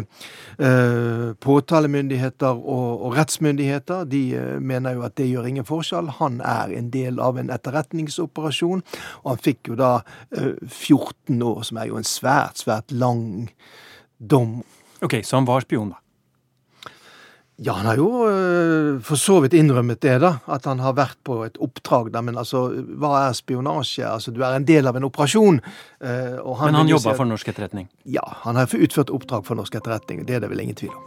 påtalemyndigheter 1.43 2.59
og 2.59 3.15
rettsmyndigheter 3.17 4.07
de 4.09 4.21
mener 4.59 4.97
jo 4.97 5.05
at 5.07 5.17
det 5.19 5.29
gjør 5.29 5.49
ingen 5.49 5.67
forskjell. 5.67 6.11
Han 6.19 6.41
er 6.45 6.73
en 6.77 6.89
del 6.93 7.21
av 7.23 7.39
en 7.39 7.51
etterretningsoperasjon, 7.53 8.83
og 9.23 9.29
han 9.31 9.43
fikk 9.43 9.71
jo 9.71 9.79
da 9.79 9.91
14 10.33 11.45
år, 11.51 11.61
som 11.69 11.81
er 11.81 11.91
jo 11.91 12.01
en 12.01 12.09
svært, 12.09 12.63
svært 12.63 12.91
lang 12.95 13.47
dom. 14.17 14.59
Ok, 15.01 15.21
Så 15.23 15.37
han 15.37 15.49
var 15.49 15.65
spion, 15.65 15.93
da? 15.93 16.06
Ja, 17.57 17.73
han 17.73 17.87
har 17.89 17.97
jo 17.97 18.27
øh, 18.29 18.99
for 19.01 19.17
så 19.17 19.39
vidt 19.41 19.55
innrømmet 19.57 19.97
det, 20.05 20.19
da. 20.21 20.35
At 20.45 20.67
han 20.69 20.77
har 20.77 20.93
vært 20.93 21.17
på 21.25 21.39
et 21.41 21.55
oppdrag. 21.57 22.11
da, 22.13 22.21
Men 22.21 22.37
altså, 22.37 22.67
hva 22.69 23.27
er 23.27 23.33
spionasje? 23.33 24.05
Altså, 24.05 24.31
Du 24.31 24.43
er 24.45 24.53
en 24.55 24.65
del 24.65 24.85
av 24.85 24.95
en 24.95 25.07
operasjon. 25.07 25.61
Øh, 26.01 26.37
han 26.37 26.65
men 26.65 26.75
han 26.75 26.87
jobba 26.87 27.15
for 27.17 27.25
norsk 27.25 27.47
etterretning? 27.47 27.89
Ja, 28.05 28.21
han 28.45 28.55
har 28.55 28.69
utført 28.69 29.09
oppdrag 29.09 29.45
for 29.45 29.57
norsk 29.57 29.73
etterretning. 29.73 30.27
Det 30.27 30.35
er 30.35 30.45
det 30.45 30.51
vel 30.51 30.61
ingen 30.61 30.77
tvil 30.77 30.93
om. 30.93 31.03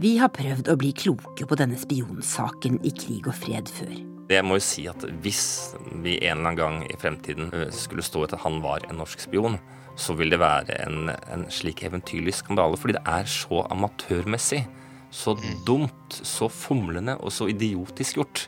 Vi 0.00 0.16
har 0.16 0.32
prøvd 0.32 0.72
å 0.72 0.78
bli 0.80 0.94
kloke 0.96 1.46
på 1.46 1.54
denne 1.60 1.76
spionsaken 1.76 2.80
i 2.82 2.90
krig 2.96 3.28
og 3.28 3.36
fred 3.36 3.68
før. 3.68 3.92
Jeg 4.32 4.44
må 4.48 4.56
jo 4.56 4.64
si 4.64 4.86
at 4.88 5.04
hvis 5.20 5.74
vi 6.00 6.16
en 6.24 6.40
eller 6.40 6.48
annen 6.48 6.56
gang 6.56 6.80
i 6.88 6.96
fremtiden 6.96 7.52
øh, 7.52 7.68
skulle 7.70 8.02
stå 8.02 8.24
etter 8.24 8.40
at 8.40 8.46
han 8.46 8.62
var 8.64 8.88
en 8.88 8.96
norsk 9.04 9.20
spion, 9.20 9.60
så 9.96 10.16
vil 10.16 10.32
det 10.32 10.40
være 10.40 10.78
en, 10.86 11.12
en 11.32 11.44
slik 11.52 11.82
eventyrlig 11.86 12.34
skandale. 12.38 12.78
Fordi 12.80 12.96
det 12.96 13.04
er 13.08 13.28
så 13.28 13.64
amatørmessig. 13.72 14.64
Så 15.12 15.36
mm. 15.36 15.48
dumt, 15.68 16.18
så 16.24 16.48
fomlende 16.48 17.18
og 17.20 17.32
så 17.34 17.50
idiotisk 17.52 18.20
gjort. 18.20 18.46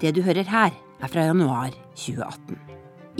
Det 0.00 0.14
du 0.16 0.22
hører 0.24 0.48
her, 0.48 0.72
er 0.72 1.12
fra 1.12 1.26
januar 1.28 1.74
2018. 1.98 2.56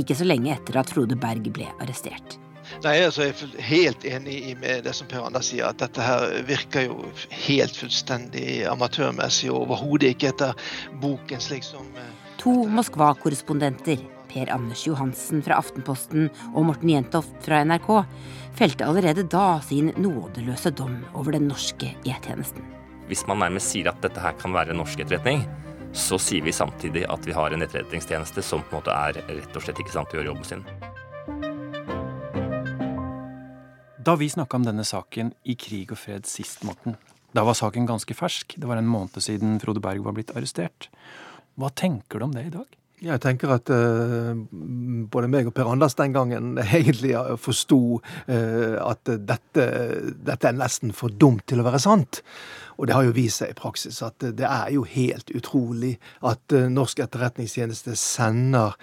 Ikke 0.01 0.17
så 0.17 0.25
lenge 0.25 0.55
etter 0.55 0.79
at 0.81 0.91
Frode 0.95 1.19
Berg 1.19 1.51
ble 1.53 1.67
arrestert. 1.83 2.39
Nei, 2.85 2.99
altså 3.01 3.25
Jeg 3.25 3.35
er 3.41 3.65
helt 3.65 4.05
enig 4.07 4.39
med 4.61 4.85
det 4.85 4.93
som 4.97 5.09
Per 5.09 5.25
Anders 5.25 5.49
sier, 5.51 5.71
at 5.71 5.81
dette 5.81 6.05
her 6.05 6.43
virker 6.49 6.85
jo 6.89 6.99
helt 7.47 7.77
fullstendig 7.77 8.61
amatørmessig 8.69 9.51
og 9.53 9.65
overhodet 9.65 10.13
ikke 10.15 10.33
etter 10.35 10.69
boken 11.03 11.43
slik 11.43 11.65
som 11.67 11.89
eh, 11.97 12.13
To 12.39 12.53
Moskva-korrespondenter 12.71 14.05
Per 14.29 14.51
Anders 14.55 14.85
Johansen 14.87 15.43
fra 15.45 15.59
Aftenposten 15.61 16.29
og 16.53 16.67
Morten 16.69 16.93
Jentoft 16.93 17.35
fra 17.45 17.63
NRK, 17.65 17.89
felte 18.59 18.89
allerede 18.89 19.25
da 19.31 19.61
sin 19.65 19.93
nådeløse 19.97 20.73
dom 20.77 21.01
over 21.15 21.37
den 21.37 21.49
norske 21.51 21.95
E-tjenesten. 22.05 22.65
Hvis 23.09 23.25
man 23.29 23.41
nærmest 23.41 23.73
sier 23.73 23.89
at 23.89 24.03
dette 24.05 24.21
her 24.21 24.37
kan 24.37 24.53
være 24.53 24.77
norsk 24.77 25.01
etterretning, 25.01 25.47
så 25.97 26.19
sier 26.21 26.45
vi 26.45 26.53
samtidig 26.53 27.07
at 27.09 27.25
vi 27.25 27.33
har 27.33 27.55
en 27.55 27.65
etterretningstjeneste 27.65 28.45
som 28.45 28.61
på 28.61 28.77
en 28.77 28.83
måte 28.83 28.95
er 28.95 29.23
rett 29.25 29.57
og 29.57 29.65
slett 29.65 29.81
ikke 29.81 29.95
sant 29.95 30.11
til 30.13 30.21
å 30.21 30.23
gjøre 30.23 30.33
jobben 30.35 30.49
sin. 30.51 30.67
Da 34.09 34.15
vi 34.17 34.29
snakka 34.33 34.57
om 34.57 34.65
denne 34.65 34.85
saken 34.89 35.33
i 35.45 35.57
Krig 35.59 35.91
og 35.93 36.01
fred 36.01 36.29
sist, 36.29 36.63
Morten, 36.65 36.97
da 37.37 37.45
var 37.45 37.57
saken 37.59 37.89
ganske 37.89 38.15
fersk. 38.17 38.55
Det 38.57 38.69
var 38.69 38.81
en 38.81 38.89
måned 38.89 39.21
siden 39.21 39.59
Frode 39.61 39.83
Berg 39.85 40.01
var 40.07 40.15
blitt 40.17 40.33
arrestert. 40.37 40.89
Hva 41.61 41.69
tenker 41.77 42.21
du 42.21 42.29
om 42.29 42.33
det 42.37 42.47
i 42.49 42.55
dag? 42.55 42.79
Jeg 42.99 43.21
tenker 43.23 43.52
at 43.55 43.71
uh, 43.71 44.35
både 45.11 45.28
meg 45.31 45.47
og 45.47 45.55
Per 45.55 45.69
Anders 45.71 45.95
den 45.99 46.14
gangen 46.17 46.57
egentlig 46.64 47.14
forsto 47.38 48.00
uh, 48.00 48.76
at 48.83 49.07
dette, 49.07 49.67
dette, 50.19 50.49
er 50.49 50.59
nesten 50.59 50.90
for 50.97 51.14
dumt 51.14 51.47
til 51.47 51.62
å 51.62 51.69
være 51.69 51.83
sant. 51.83 52.23
Og 52.78 52.88
det 52.88 52.97
har 52.97 53.07
jo 53.07 53.14
vist 53.14 53.43
seg 53.43 53.55
i 53.55 53.59
praksis 53.59 54.02
at 54.07 54.26
det 54.35 54.47
er 54.47 54.73
jo 54.75 54.83
helt 54.88 55.31
utrolig 55.31 55.95
at 56.26 56.43
uh, 56.57 56.67
norsk 56.73 57.05
etterretningstjeneste 57.07 57.95
sender 57.99 58.75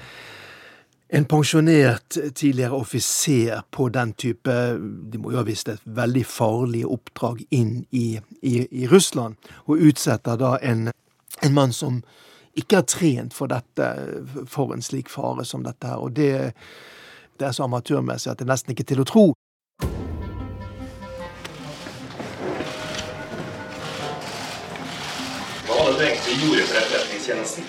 en 1.15 1.27
pensjonert 1.29 2.17
tidligere 2.35 2.79
offiser 2.79 3.61
på 3.71 3.89
den 3.93 4.15
type 4.17 4.53
De 5.11 5.19
må 5.21 5.35
jo 5.35 5.37
ha 5.37 5.45
visst 5.45 5.69
et 5.69 5.83
veldig 5.85 6.23
farlig 6.25 6.81
oppdrag 6.87 7.43
inn 7.53 7.83
i, 7.91 8.15
i, 8.41 8.55
i 8.65 8.87
Russland, 8.89 9.35
og 9.67 9.83
utsetter 9.85 10.39
da 10.41 10.55
en, 10.63 10.89
en 11.43 11.53
mann 11.53 11.75
som 11.75 12.01
ikke 12.55 12.77
er 12.79 12.85
trent 12.87 13.33
for 13.35 13.51
dette, 13.51 13.87
for 14.47 14.73
en 14.73 14.83
slik 14.83 15.09
fare 15.11 15.45
som 15.45 15.63
dette 15.65 15.87
her. 15.87 15.99
Og 15.99 16.15
det, 16.15 16.53
det 17.39 17.47
er 17.47 17.51
så 17.55 17.67
amatørmessig 17.67 18.31
at 18.31 18.39
det 18.39 18.47
er 18.47 18.53
nesten 18.53 18.71
ikke 18.71 18.87
til 18.87 19.03
å 19.03 19.07
tro. 19.09 19.25
Hva 25.65 25.81
var 25.81 25.91
det 25.91 25.97
du 25.99 26.05
egentlig 26.07 26.37
gjorde 26.45 26.63
for 26.69 26.79
Etterretningstjenesten? 26.83 27.67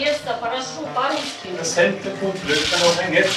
Gjestene 0.00 0.36
på 0.40 0.52
den 0.52 0.62
store 0.64 1.06
risken. 1.14 1.56
Jeg 1.60 1.70
sendte 1.72 2.12
konvolutten 2.20 2.84
og 2.84 3.00
penger. 3.00 3.34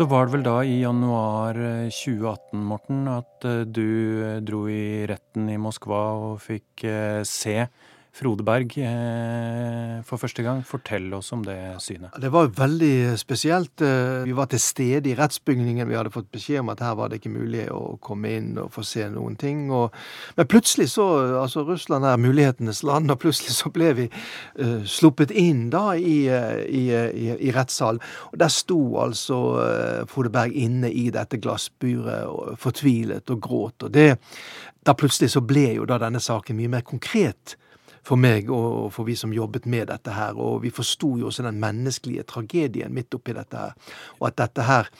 Så 0.00 0.06
var 0.08 0.26
det 0.26 0.32
vel 0.32 0.44
da 0.46 0.52
i 0.64 0.78
januar 0.80 1.58
2018, 1.92 2.62
Morten, 2.64 3.02
at 3.12 3.44
eh, 3.44 3.66
du 3.68 4.22
eh, 4.24 4.38
dro 4.40 4.62
i 4.72 5.04
retten 5.04 5.50
i 5.52 5.58
Moskva 5.60 5.98
og 6.16 6.38
fikk 6.40 6.86
eh, 6.88 7.20
se 7.28 7.66
Frode 8.12 8.42
Berg 8.44 8.74
eh, 8.82 10.00
for 10.06 10.18
første 10.20 10.42
gang. 10.42 10.64
Fortell 10.66 11.12
oss 11.14 11.30
om 11.32 11.44
det 11.46 11.56
synet. 11.80 12.10
Det 12.20 12.30
var 12.34 12.50
veldig 12.56 13.18
spesielt. 13.20 13.80
Eh, 13.86 14.24
vi 14.26 14.34
var 14.36 14.50
til 14.50 14.60
stede 14.60 15.12
i 15.12 15.14
rettsbygningen. 15.18 15.88
Vi 15.88 15.96
hadde 15.96 16.12
fått 16.12 16.30
beskjed 16.34 16.64
om 16.64 16.72
at 16.74 16.82
her 16.82 16.96
var 16.98 17.10
det 17.10 17.20
ikke 17.20 17.32
mulig 17.32 17.68
å 17.70 17.96
komme 18.02 18.32
inn 18.36 18.58
og 18.58 18.72
få 18.74 18.84
se 18.86 19.06
noen 19.12 19.38
ting. 19.40 19.68
Men 19.70 20.50
plutselig 20.50 20.90
så 20.96 21.08
Altså, 21.40 21.62
Russland 21.64 22.04
er 22.04 22.18
mulighetenes 22.20 22.82
land, 22.86 23.10
og 23.10 23.18
plutselig 23.22 23.54
så 23.54 23.70
ble 23.72 23.90
vi 23.96 24.04
uh, 24.10 24.82
sluppet 24.86 25.30
inn 25.30 25.68
da 25.72 25.94
i, 25.96 26.26
i, 26.28 26.82
i, 26.90 27.26
i 27.48 27.52
rettssalen. 27.54 28.00
Og 28.32 28.38
der 28.40 28.52
sto 28.52 28.80
altså 29.02 29.38
uh, 29.58 30.02
Frode 30.10 30.32
Berg 30.34 30.54
inne 30.56 30.90
i 30.92 31.08
dette 31.14 31.40
glassburet, 31.42 32.26
og 32.28 32.58
fortvilet 32.60 33.30
og 33.30 33.42
gråt. 33.42 33.88
Og 33.88 33.94
det 33.94 34.12
da 34.86 34.94
plutselig 34.96 35.34
så 35.34 35.42
ble 35.44 35.74
jo 35.76 35.88
da 35.88 35.98
denne 36.00 36.22
saken 36.22 36.56
mye 36.58 36.72
mer 36.76 36.86
konkret 36.86 37.56
for 38.06 38.20
meg 38.20 38.50
og 38.52 38.90
for 38.94 39.08
vi 39.08 39.16
som 39.18 39.34
jobbet 39.34 39.66
med 39.70 39.90
dette 39.90 40.14
her. 40.14 40.38
Og 40.38 40.62
vi 40.64 40.72
forsto 40.74 41.16
jo 41.20 41.28
også 41.30 41.46
den 41.46 41.60
menneskelige 41.62 42.26
tragedien 42.28 42.94
midt 42.94 43.14
oppi 43.14 43.36
dette 43.36 43.66
her. 43.66 43.76
Og 44.20 44.30
at 44.30 44.40
dette 44.40 44.66
her 44.68 44.90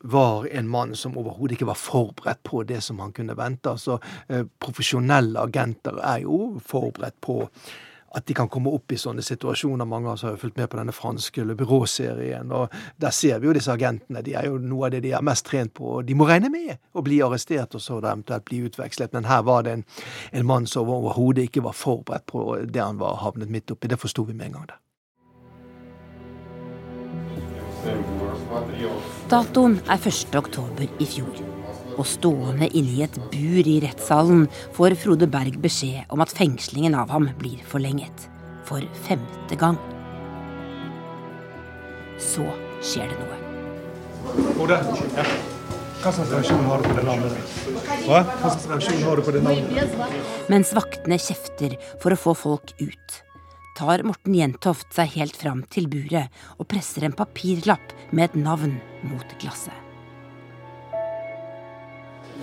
var 0.00 0.46
en 0.46 0.68
mann 0.70 0.94
som 0.96 1.16
overhodet 1.18 1.56
ikke 1.56 1.66
var 1.72 1.78
forberedt 1.78 2.42
på 2.46 2.62
det 2.68 2.80
som 2.86 3.00
han 3.02 3.12
kunne 3.12 3.36
vente. 3.36 3.70
Altså, 3.70 3.98
eh, 4.28 4.44
profesjonelle 4.60 5.40
agenter 5.40 5.98
er 5.98 6.22
jo 6.22 6.60
forberedt 6.64 7.18
på 7.20 7.40
at 8.16 8.26
de 8.26 8.34
kan 8.34 8.48
komme 8.48 8.70
opp 8.72 8.92
i 8.92 8.98
sånne 8.98 9.22
situasjoner. 9.24 9.84
Mange 9.88 10.08
av 10.08 10.16
oss 10.16 10.24
har 10.24 10.34
jo 10.34 10.40
fulgt 10.42 10.56
med 10.56 10.70
på 10.70 10.78
denne 10.80 10.94
franske 10.96 11.44
Le 11.44 11.56
Bureau-serien. 11.58 12.52
og 12.52 12.72
Der 12.96 13.10
ser 13.10 13.38
vi 13.38 13.46
jo 13.46 13.52
disse 13.52 13.72
agentene. 13.72 14.22
De 14.22 14.34
er 14.34 14.46
jo 14.46 14.58
noe 14.58 14.86
av 14.86 14.92
det 14.92 15.02
de 15.04 15.12
er 15.12 15.22
mest 15.22 15.46
trent 15.46 15.74
på. 15.74 15.84
og 15.98 16.04
De 16.06 16.14
må 16.14 16.28
regne 16.28 16.50
med 16.50 16.78
å 16.94 17.02
bli 17.02 17.20
arrestert 17.22 17.74
og 17.74 17.80
så 17.80 17.98
eventuelt 17.98 18.44
bli 18.44 18.62
utvekslet. 18.64 19.12
Men 19.12 19.24
her 19.24 19.42
var 19.42 19.62
det 19.62 19.72
en, 19.72 19.84
en 20.32 20.46
mann 20.46 20.66
som 20.66 20.88
overhodet 20.88 21.48
ikke 21.48 21.62
var 21.62 21.76
forberedt 21.76 22.26
på 22.26 22.56
det 22.64 22.82
han 22.82 22.98
var 22.98 23.20
havnet 23.24 23.50
midt 23.50 23.70
oppi. 23.70 23.88
Det 23.88 24.00
forsto 24.00 24.24
vi 24.24 24.34
med 24.34 24.46
en 24.46 24.52
gang. 24.52 24.66
der. 24.68 24.80
Datoen 29.30 29.80
er 29.88 30.00
1. 30.06 30.34
oktober 30.34 30.88
i 30.98 31.06
fjor 31.06 31.47
og 31.98 32.06
stående 32.06 32.70
inne 32.70 32.94
i 32.94 33.04
et 33.06 33.18
bur 33.32 33.68
i 33.68 33.78
rettssalen 33.82 34.46
får 34.76 34.96
Frode 35.02 35.28
Berg 35.30 35.58
beskjed 35.62 36.08
om 36.14 36.22
at 36.24 36.32
fengslingen 36.34 36.96
av 36.98 37.10
ham 37.14 37.28
blir 37.40 37.60
forlenget. 37.68 38.28
For 38.68 38.84
femte 39.06 39.58
gang. 39.58 39.78
Så 42.22 42.46
skjer 42.84 43.10
det 43.10 43.20
noe. 43.20 43.38
Frode, 44.54 44.82
ja. 45.16 45.28
Slags 45.98 46.18
reaksjon 46.30 46.66
har 46.68 46.78
du 46.78 46.86
på 46.86 46.94
det 46.94 47.04
navnet? 47.08 47.54
Hva? 48.06 48.20
Slags 48.38 48.68
reaksjon 48.70 49.00
har 49.02 49.18
du 49.18 49.24
på 49.26 49.34
det 49.34 49.42
navnet? 49.42 50.04
Mens 50.52 50.70
vaktene 50.76 51.18
kjefter 51.18 51.74
for 51.98 52.14
å 52.14 52.20
få 52.20 52.36
folk 52.38 52.70
ut, 52.78 53.18
tar 53.78 54.04
Morten 54.06 54.36
Jentoft 54.38 54.94
seg 54.94 55.18
helt 55.18 55.38
fram 55.38 55.64
til 55.74 55.90
buret 55.90 56.30
og 56.58 56.70
presser 56.70 57.08
en 57.08 57.18
papirlapp 57.18 57.94
med 58.12 58.28
et 58.28 58.38
navn 58.38 58.78
mot 59.10 59.38
glasset. 59.42 59.87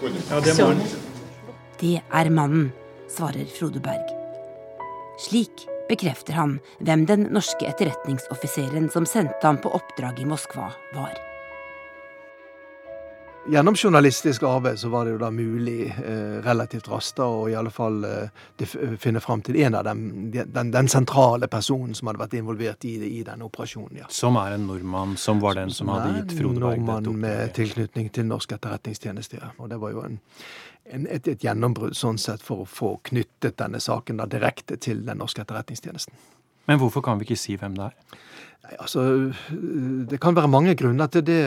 Ja, 0.02 0.40
det 0.44 0.56
må 0.58 0.72
han. 0.72 0.82
Det 1.80 1.96
er 2.00 2.30
mannen, 2.32 2.72
svarer 3.12 3.48
Frode 3.52 3.82
Berg. 3.84 4.12
Slik 5.22 5.68
bekrefter 5.90 6.36
han 6.36 6.58
hvem 6.84 7.06
den 7.08 7.28
norske 7.36 7.68
etterretningsoffiseren 7.70 8.90
som 8.92 9.08
sendte 9.08 9.44
ham 9.46 9.60
på 9.62 9.72
oppdrag 9.78 10.20
i 10.20 10.28
Moskva, 10.28 10.72
var. 10.96 11.35
Gjennom 13.48 13.76
journalistisk 13.76 14.44
arbeid 14.44 14.80
så 14.80 14.90
var 14.90 15.06
det 15.06 15.12
jo 15.12 15.18
da 15.22 15.28
mulig 15.32 15.86
eh, 15.86 16.38
relativt 16.42 16.88
raskt 16.90 17.20
å 17.22 17.46
i 17.50 17.54
alle 17.56 17.70
fall 17.70 18.00
eh, 18.08 18.72
finne 18.98 19.22
fram 19.22 19.44
til 19.46 19.60
en 19.62 19.76
av 19.78 19.84
dem, 19.86 20.32
den, 20.34 20.72
den, 20.74 20.88
sentrale 20.90 21.46
personen 21.48 21.94
som 21.94 22.10
hadde 22.10 22.24
vært 22.24 22.34
involvert 22.40 22.88
i, 22.90 22.96
i 23.06 23.22
denne 23.28 23.46
operasjonen. 23.46 24.00
ja. 24.02 24.10
Som 24.10 24.40
er 24.42 24.56
en 24.56 24.66
nordmann, 24.66 25.14
som 25.22 25.44
var 25.44 25.60
den 25.60 25.70
som, 25.70 25.86
som 25.86 25.94
hadde 25.94 26.16
gitt 26.16 26.34
Frode 26.40 26.58
Berg 26.58 26.82
dette 26.82 26.88
Nordmann 26.90 27.20
med 27.22 27.54
tilknytning 27.54 28.10
til 28.18 28.26
norsk 28.32 28.58
etterretningstjeneste. 28.58 29.38
Ja. 29.44 29.52
Og 29.60 29.70
det 29.70 29.78
var 29.84 29.94
jo 29.94 30.08
en, 30.08 30.18
en, 30.90 31.06
et, 31.06 31.30
et, 31.30 31.46
gjennombrudd 31.46 31.94
sånn 31.94 32.18
sett 32.18 32.42
for 32.42 32.66
å 32.66 32.70
få 32.70 32.96
knyttet 33.12 33.60
denne 33.62 33.84
saken 33.84 34.24
da 34.24 34.26
direkte 34.26 34.82
til 34.82 35.06
den 35.06 35.22
norske 35.22 35.46
etterretningstjenesten. 35.46 36.18
Men 36.66 36.82
hvorfor 36.82 37.04
kan 37.06 37.20
vi 37.20 37.28
ikke 37.28 37.40
si 37.40 37.58
hvem 37.60 37.78
det 37.78 37.90
er? 37.90 38.22
Nei, 38.66 38.76
altså, 38.82 39.02
Det 40.10 40.18
kan 40.22 40.36
være 40.36 40.50
mange 40.50 40.76
grunner 40.76 41.10
til 41.12 41.26
det. 41.26 41.42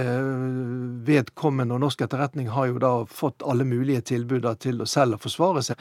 Vedkommende 1.06 1.74
og 1.74 1.82
norsk 1.82 2.02
etterretning 2.04 2.50
har 2.52 2.68
jo 2.70 2.78
da 2.82 2.92
fått 3.10 3.42
alle 3.48 3.66
mulige 3.66 4.04
tilbud 4.12 4.46
til 4.62 4.82
å 4.82 4.86
selv 4.86 5.18
forsvare 5.22 5.64
seg. 5.66 5.80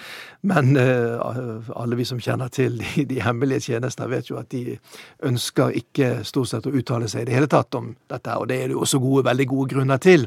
Men 0.50 0.74
uh, 0.78 1.70
alle 1.78 2.00
vi 2.00 2.08
som 2.10 2.22
kjenner 2.22 2.50
til 2.54 2.80
de, 2.82 3.06
de, 3.10 3.22
hemmelige 3.22 3.68
tjenester, 3.70 4.10
vet 4.10 4.32
jo 4.32 4.40
at 4.42 4.50
de 4.54 4.80
ønsker 5.28 5.78
ikke 5.78 6.24
stort 6.26 6.54
sett 6.54 6.70
å 6.70 6.74
uttale 6.74 7.10
seg 7.12 7.26
i 7.26 7.30
det 7.30 7.38
hele 7.38 7.52
tatt 7.52 7.78
om 7.78 7.94
dette. 8.10 8.40
Og 8.40 8.50
det 8.50 8.62
er 8.62 8.72
det 8.72 8.78
jo 8.78 8.86
også 8.88 9.02
gode, 9.04 9.28
veldig 9.30 9.50
gode 9.54 9.76
grunner 9.76 10.02
til. 10.02 10.26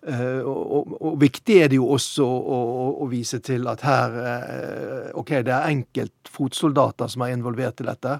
Uh, 0.00 0.40
og, 0.48 0.94
og, 0.96 1.16
viktig 1.20 1.58
er 1.60 1.66
det 1.68 1.76
jo 1.76 1.90
også 1.92 2.24
å, 2.24 2.36
å, 2.56 2.84
å 3.04 3.08
vise 3.10 3.36
til 3.44 3.66
at 3.68 3.82
her 3.84 4.14
uh, 4.16 5.10
Ok, 5.20 5.34
det 5.44 5.52
er 5.52 5.66
enkelt 5.68 6.30
fotsoldater 6.32 7.10
som 7.12 7.26
er 7.26 7.34
involvert 7.34 7.82
i 7.82 7.84
dette, 7.84 8.14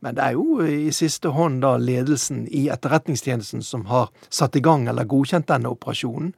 men 0.00 0.16
det 0.16 0.24
er 0.24 0.38
jo 0.38 0.64
i 0.64 0.88
siste 0.96 1.34
hånd 1.36 1.60
da 1.60 1.74
ledelsen 1.76 2.46
i 2.48 2.70
Etterretningstjenesten 2.72 3.60
som 3.66 3.84
har 3.90 4.08
satt 4.30 4.56
i 4.56 4.64
gang 4.64 4.88
eller 4.88 5.04
godkjent 5.10 5.50
denne 5.50 5.74
operasjonen. 5.76 6.32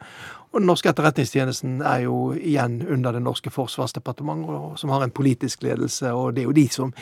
Og 0.53 0.63
den 0.63 0.69
norske 0.71 0.89
etterretningstjenesten 0.89 1.83
er 1.85 2.07
jo 2.07 2.33
igjen 2.33 2.81
under 2.89 3.13
det 3.13 3.21
norske 3.23 3.51
forsvarsdepartementet, 3.53 4.79
som 4.81 4.91
har 4.95 5.05
en 5.05 5.13
politisk 5.13 5.63
ledelse, 5.63 6.13
og 6.13 6.35
det 6.35 6.43
er 6.43 6.49
jo 6.49 6.57
de 6.57 6.69
som 6.73 6.95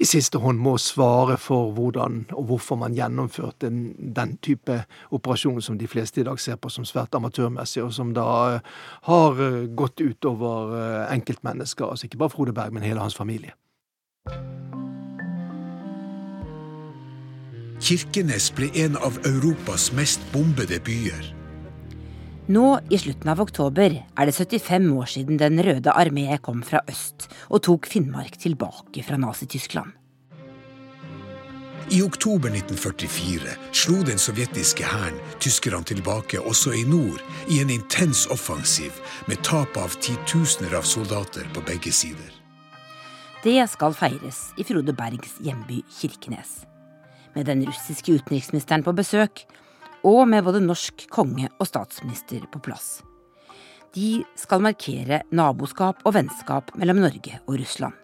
i 0.00 0.08
siste 0.08 0.40
hånd 0.40 0.58
må 0.58 0.74
svare 0.80 1.36
for 1.38 1.70
hvordan 1.76 2.24
og 2.32 2.44
hvorfor 2.48 2.78
man 2.80 2.96
gjennomførte 2.96 3.68
den, 3.68 4.36
type 4.42 4.80
operasjon 5.12 5.60
som 5.62 5.78
de 5.78 5.86
fleste 5.90 6.22
i 6.22 6.24
dag 6.26 6.40
ser 6.40 6.56
på 6.56 6.70
som 6.72 6.86
svært 6.88 7.14
amatørmessig, 7.14 7.82
og 7.84 7.92
som 7.94 8.14
da 8.16 8.60
har 9.06 9.42
gått 9.76 10.00
utover 10.00 10.76
eh, 10.80 11.14
enkeltmennesker, 11.14 11.84
altså 11.84 12.08
ikke 12.08 12.22
bare 12.24 12.34
Frode 12.34 12.56
Berg, 12.56 12.72
men 12.72 12.86
hele 12.86 13.02
hans 13.04 13.14
familie. 13.14 13.52
Kirkenes 17.80 18.50
ble 18.52 18.68
en 18.82 18.96
av 19.00 19.16
Europas 19.28 19.90
mest 19.96 20.24
bombede 20.32 20.80
byer. 20.84 21.39
Nå 22.50 22.80
i 22.90 22.98
slutten 22.98 23.30
av 23.30 23.38
oktober 23.44 23.92
er 23.94 24.26
det 24.26 24.32
75 24.34 24.86
år 24.98 25.06
siden 25.12 25.36
Den 25.38 25.60
røde 25.62 25.92
armé 25.94 26.24
kom 26.42 26.64
fra 26.66 26.80
øst 26.90 27.28
og 27.46 27.62
tok 27.62 27.86
Finnmark 27.86 28.40
tilbake 28.42 29.04
fra 29.06 29.18
Nazi-Tyskland. 29.22 29.92
I 31.94 32.00
oktober 32.02 32.50
1944 32.50 33.54
slo 33.70 34.00
den 34.02 34.18
sovjetiske 34.18 34.82
hæren 34.82 35.22
tyskerne 35.38 35.86
tilbake 35.86 36.42
også 36.42 36.74
i 36.74 36.82
nord 36.90 37.22
i 37.46 37.60
en 37.62 37.70
intens 37.70 38.24
offensiv 38.34 38.98
med 39.30 39.38
tap 39.46 39.78
av 39.78 39.94
titusener 40.02 40.74
av 40.74 40.82
soldater 40.82 41.46
på 41.54 41.62
begge 41.70 41.94
sider. 41.94 42.34
Det 43.46 43.62
skal 43.70 43.94
feires 43.94 44.48
i 44.58 44.66
Frode 44.66 44.96
Bergs 44.98 45.38
hjemby 45.38 45.84
Kirkenes 46.00 46.64
med 47.36 47.46
den 47.46 47.62
russiske 47.62 48.18
utenriksministeren 48.18 48.82
på 48.82 48.98
besøk, 48.98 49.46
og 50.06 50.26
med 50.28 50.44
både 50.46 50.62
norsk 50.64 51.06
konge 51.12 51.50
og 51.58 51.68
statsminister 51.68 52.46
på 52.52 52.62
plass. 52.64 53.00
De 53.94 54.22
skal 54.38 54.62
markere 54.62 55.24
naboskap 55.34 56.04
og 56.06 56.14
vennskap 56.14 56.70
mellom 56.78 57.02
Norge 57.02 57.40
og 57.46 57.56
Russland. 57.58 57.96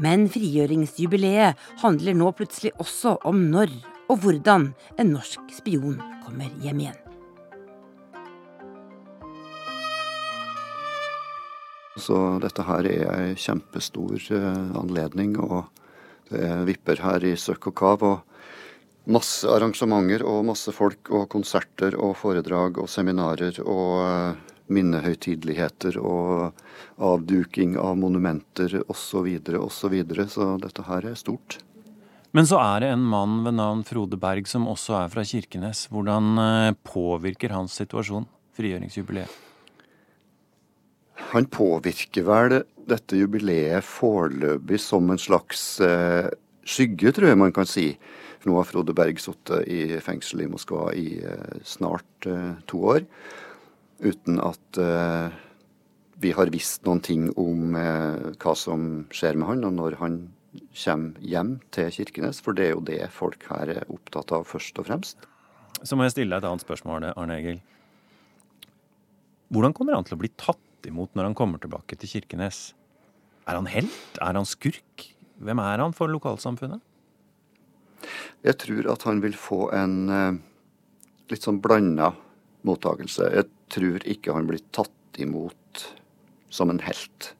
Men 0.00 0.28
frigjøringsjubileet 0.32 1.58
handler 1.82 2.16
nå 2.16 2.30
plutselig 2.36 2.72
også 2.80 3.16
om 3.28 3.46
når 3.52 3.72
og 4.10 4.24
hvordan 4.24 4.72
en 4.98 5.12
norsk 5.14 5.52
spion 5.54 6.00
kommer 6.24 6.50
hjem 6.64 6.82
igjen. 6.82 6.98
Så 12.00 12.16
dette 12.42 12.64
her 12.64 12.86
er 12.88 13.04
ei 13.12 13.36
kjempestor 13.38 14.16
eh, 14.32 14.70
anledning, 14.78 15.36
og 15.38 15.68
det 16.30 16.48
vipper 16.68 17.02
her 17.04 17.24
i 17.26 17.34
søkk 17.36 17.70
og 17.70 17.76
kav. 17.76 18.04
Og 18.06 18.20
masse 19.08 19.48
arrangementer 19.48 20.24
og 20.28 20.44
masse 20.50 20.72
folk 20.74 21.10
og 21.14 21.28
konserter 21.32 21.96
og 21.96 22.16
foredrag 22.20 22.78
og 22.82 22.90
seminarer 22.90 23.60
og 23.64 23.94
eh, 24.04 24.50
minnehøytideligheter 24.70 25.98
og 25.98 26.60
avduking 27.00 27.76
av 27.80 27.96
monumenter 27.98 28.80
osv. 28.86 29.00
Så, 29.10 29.24
videre, 29.26 29.58
og 29.58 29.72
så, 29.74 29.90
videre. 29.90 30.28
så 30.30 30.54
dette 30.62 30.84
her 30.86 31.08
er 31.10 31.18
stort. 31.18 31.58
Men 32.30 32.46
så 32.46 32.60
er 32.62 32.84
det 32.84 32.92
en 32.94 33.06
mann 33.10 33.40
ved 33.42 33.56
navn 33.58 33.82
Frode 33.86 34.18
Berg 34.20 34.46
som 34.46 34.68
også 34.70 34.94
er 35.00 35.08
fra 35.10 35.24
Kirkenes. 35.26 35.88
Hvordan 35.90 36.38
eh, 36.38 36.74
påvirker 36.86 37.56
hans 37.56 37.74
situasjon 37.80 38.28
frigjøringsjubileet? 38.54 39.38
Han 41.30 41.46
påvirker 41.50 42.24
vel 42.26 42.60
dette 42.90 43.18
jubileet 43.18 43.84
foreløpig 43.86 44.78
som 44.82 45.10
en 45.12 45.20
slags 45.20 45.64
eh, 45.84 46.30
skygge, 46.66 47.12
tror 47.14 47.30
jeg 47.30 47.38
man 47.38 47.54
kan 47.54 47.68
si. 47.68 47.92
Nå 48.48 48.56
har 48.56 48.64
Frode 48.68 48.94
Berg 48.96 49.20
sittet 49.20 49.68
i 49.68 49.98
fengsel 50.00 50.46
i 50.46 50.48
Moskva 50.48 50.88
i 50.96 51.20
eh, 51.20 51.60
snart 51.66 52.28
eh, 52.28 52.56
to 52.70 52.80
år. 52.94 53.04
Uten 54.00 54.40
at 54.40 54.80
eh, 54.80 55.34
vi 56.20 56.32
har 56.36 56.52
visst 56.52 56.86
noen 56.88 57.02
ting 57.04 57.28
om 57.40 57.76
hva 57.76 58.52
som 58.56 59.06
skjer 59.12 59.36
med 59.40 59.48
han, 59.48 59.64
og 59.68 59.76
når 59.76 59.96
han 60.00 60.18
kommer 60.76 61.20
hjem 61.24 61.54
til 61.72 61.88
Kirkenes. 61.96 62.40
For 62.44 62.56
det 62.56 62.66
er 62.66 62.74
jo 62.74 62.84
det 62.84 63.00
folk 63.12 63.44
her 63.48 63.72
er 63.76 63.92
opptatt 63.92 64.32
av 64.36 64.44
først 64.48 64.80
og 64.80 64.88
fremst. 64.88 65.28
Så 65.80 65.96
må 65.96 66.04
jeg 66.04 66.16
stille 66.16 66.36
deg 66.36 66.44
et 66.44 66.50
annet 66.50 66.64
spørsmål, 66.64 67.08
Arne 67.14 67.38
Egil. 67.40 67.62
Hvordan 69.48 69.72
kommer 69.76 69.96
han 69.96 70.04
til 70.08 70.18
å 70.18 70.20
bli 70.20 70.32
tatt 70.40 70.88
imot 70.88 71.16
når 71.16 71.30
han 71.30 71.38
kommer 71.38 71.60
tilbake 71.60 71.96
til 71.96 72.12
Kirkenes? 72.12 72.70
Er 73.48 73.56
han 73.56 73.68
helt? 73.72 74.20
Er 74.20 74.36
han 74.36 74.48
skurk? 74.48 75.08
Hvem 75.40 75.64
er 75.64 75.80
han 75.80 75.96
for 75.96 76.12
lokalsamfunnet? 76.12 76.84
Jeg 78.46 78.58
tror 78.62 78.88
at 78.92 79.04
han 79.08 79.20
vil 79.24 79.36
få 79.36 79.68
en 79.76 79.96
eh, 80.14 80.38
litt 81.32 81.46
sånn 81.46 81.60
blanda 81.62 82.12
mottakelse. 82.66 83.30
Jeg 83.34 83.48
tror 83.72 84.04
ikke 84.08 84.34
han 84.36 84.48
blir 84.48 84.62
tatt 84.74 85.20
imot 85.20 85.84
som 86.50 86.72
en 86.72 86.82
helt. 86.84 87.32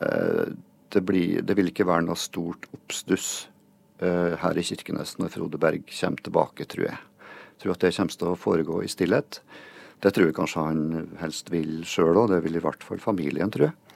Eh, 0.00 0.54
det, 0.94 1.02
blir, 1.04 1.42
det 1.42 1.56
vil 1.58 1.72
ikke 1.72 1.88
være 1.88 2.06
noe 2.08 2.18
stort 2.18 2.68
oppstuss 2.76 3.48
eh, 4.02 4.36
her 4.40 4.60
i 4.60 4.66
Kirkenes 4.66 5.16
når 5.20 5.34
Frode 5.34 5.60
Berg 5.60 5.88
kommer 5.90 6.24
tilbake, 6.24 6.68
tror 6.70 6.90
jeg. 6.90 7.00
Jeg 7.58 7.64
tror 7.64 7.74
at 7.74 7.84
det 7.84 7.96
kommer 7.96 8.20
til 8.20 8.30
å 8.30 8.38
foregå 8.38 8.82
i 8.84 8.92
stillhet. 8.92 9.40
Det 9.98 10.12
tror 10.14 10.28
jeg 10.28 10.36
kanskje 10.36 10.62
han 10.62 11.08
helst 11.18 11.50
vil 11.50 11.82
sjøl 11.88 12.20
òg, 12.20 12.30
det 12.30 12.44
vil 12.44 12.60
i 12.60 12.62
hvert 12.62 12.84
fall 12.86 13.00
familien, 13.02 13.50
tror 13.50 13.70
jeg. 13.70 13.87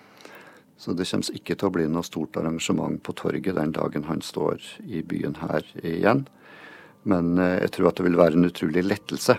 Så 0.77 0.95
det 0.99 1.07
kommer 1.11 1.39
ikke 1.39 1.57
til 1.57 1.69
å 1.69 1.75
bli 1.75 1.87
noe 1.91 2.07
stort 2.07 2.37
arrangement 2.41 3.01
på 3.05 3.15
torget 3.19 3.57
den 3.59 3.75
dagen 3.77 4.07
han 4.09 4.23
står 4.25 4.63
i 4.85 5.03
byen 5.07 5.37
her 5.43 5.67
igjen. 5.83 6.27
Men 7.09 7.37
eh, 7.39 7.59
jeg 7.65 7.77
tror 7.77 7.91
at 7.91 7.99
det 7.99 8.07
vil 8.09 8.21
være 8.21 8.39
en 8.39 8.49
utrolig 8.51 8.85
lettelse 8.87 9.39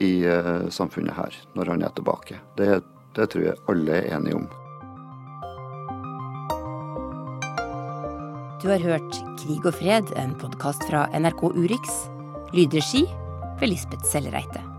i 0.00 0.24
uh, 0.24 0.64
samfunnet 0.72 1.12
her 1.12 1.34
når 1.58 1.74
han 1.74 1.84
er 1.84 1.92
tilbake. 1.92 2.38
Det, 2.56 2.70
det 3.18 3.26
tror 3.34 3.50
jeg 3.50 3.60
alle 3.68 3.98
er 3.98 4.14
enige 4.16 4.38
om. 4.38 4.48
Du 8.60 8.68
har 8.68 8.80
hørt 8.84 9.20
Krig 9.40 9.64
og 9.64 9.76
fred, 9.76 10.10
en 10.20 10.34
podkast 10.40 10.84
fra 10.88 11.06
NRK 11.16 11.46
Urix. 11.52 12.02
Lydregi 12.56 13.06
ved 13.60 13.72
Lisbeth 13.72 14.04
Sellereite. 14.08 14.69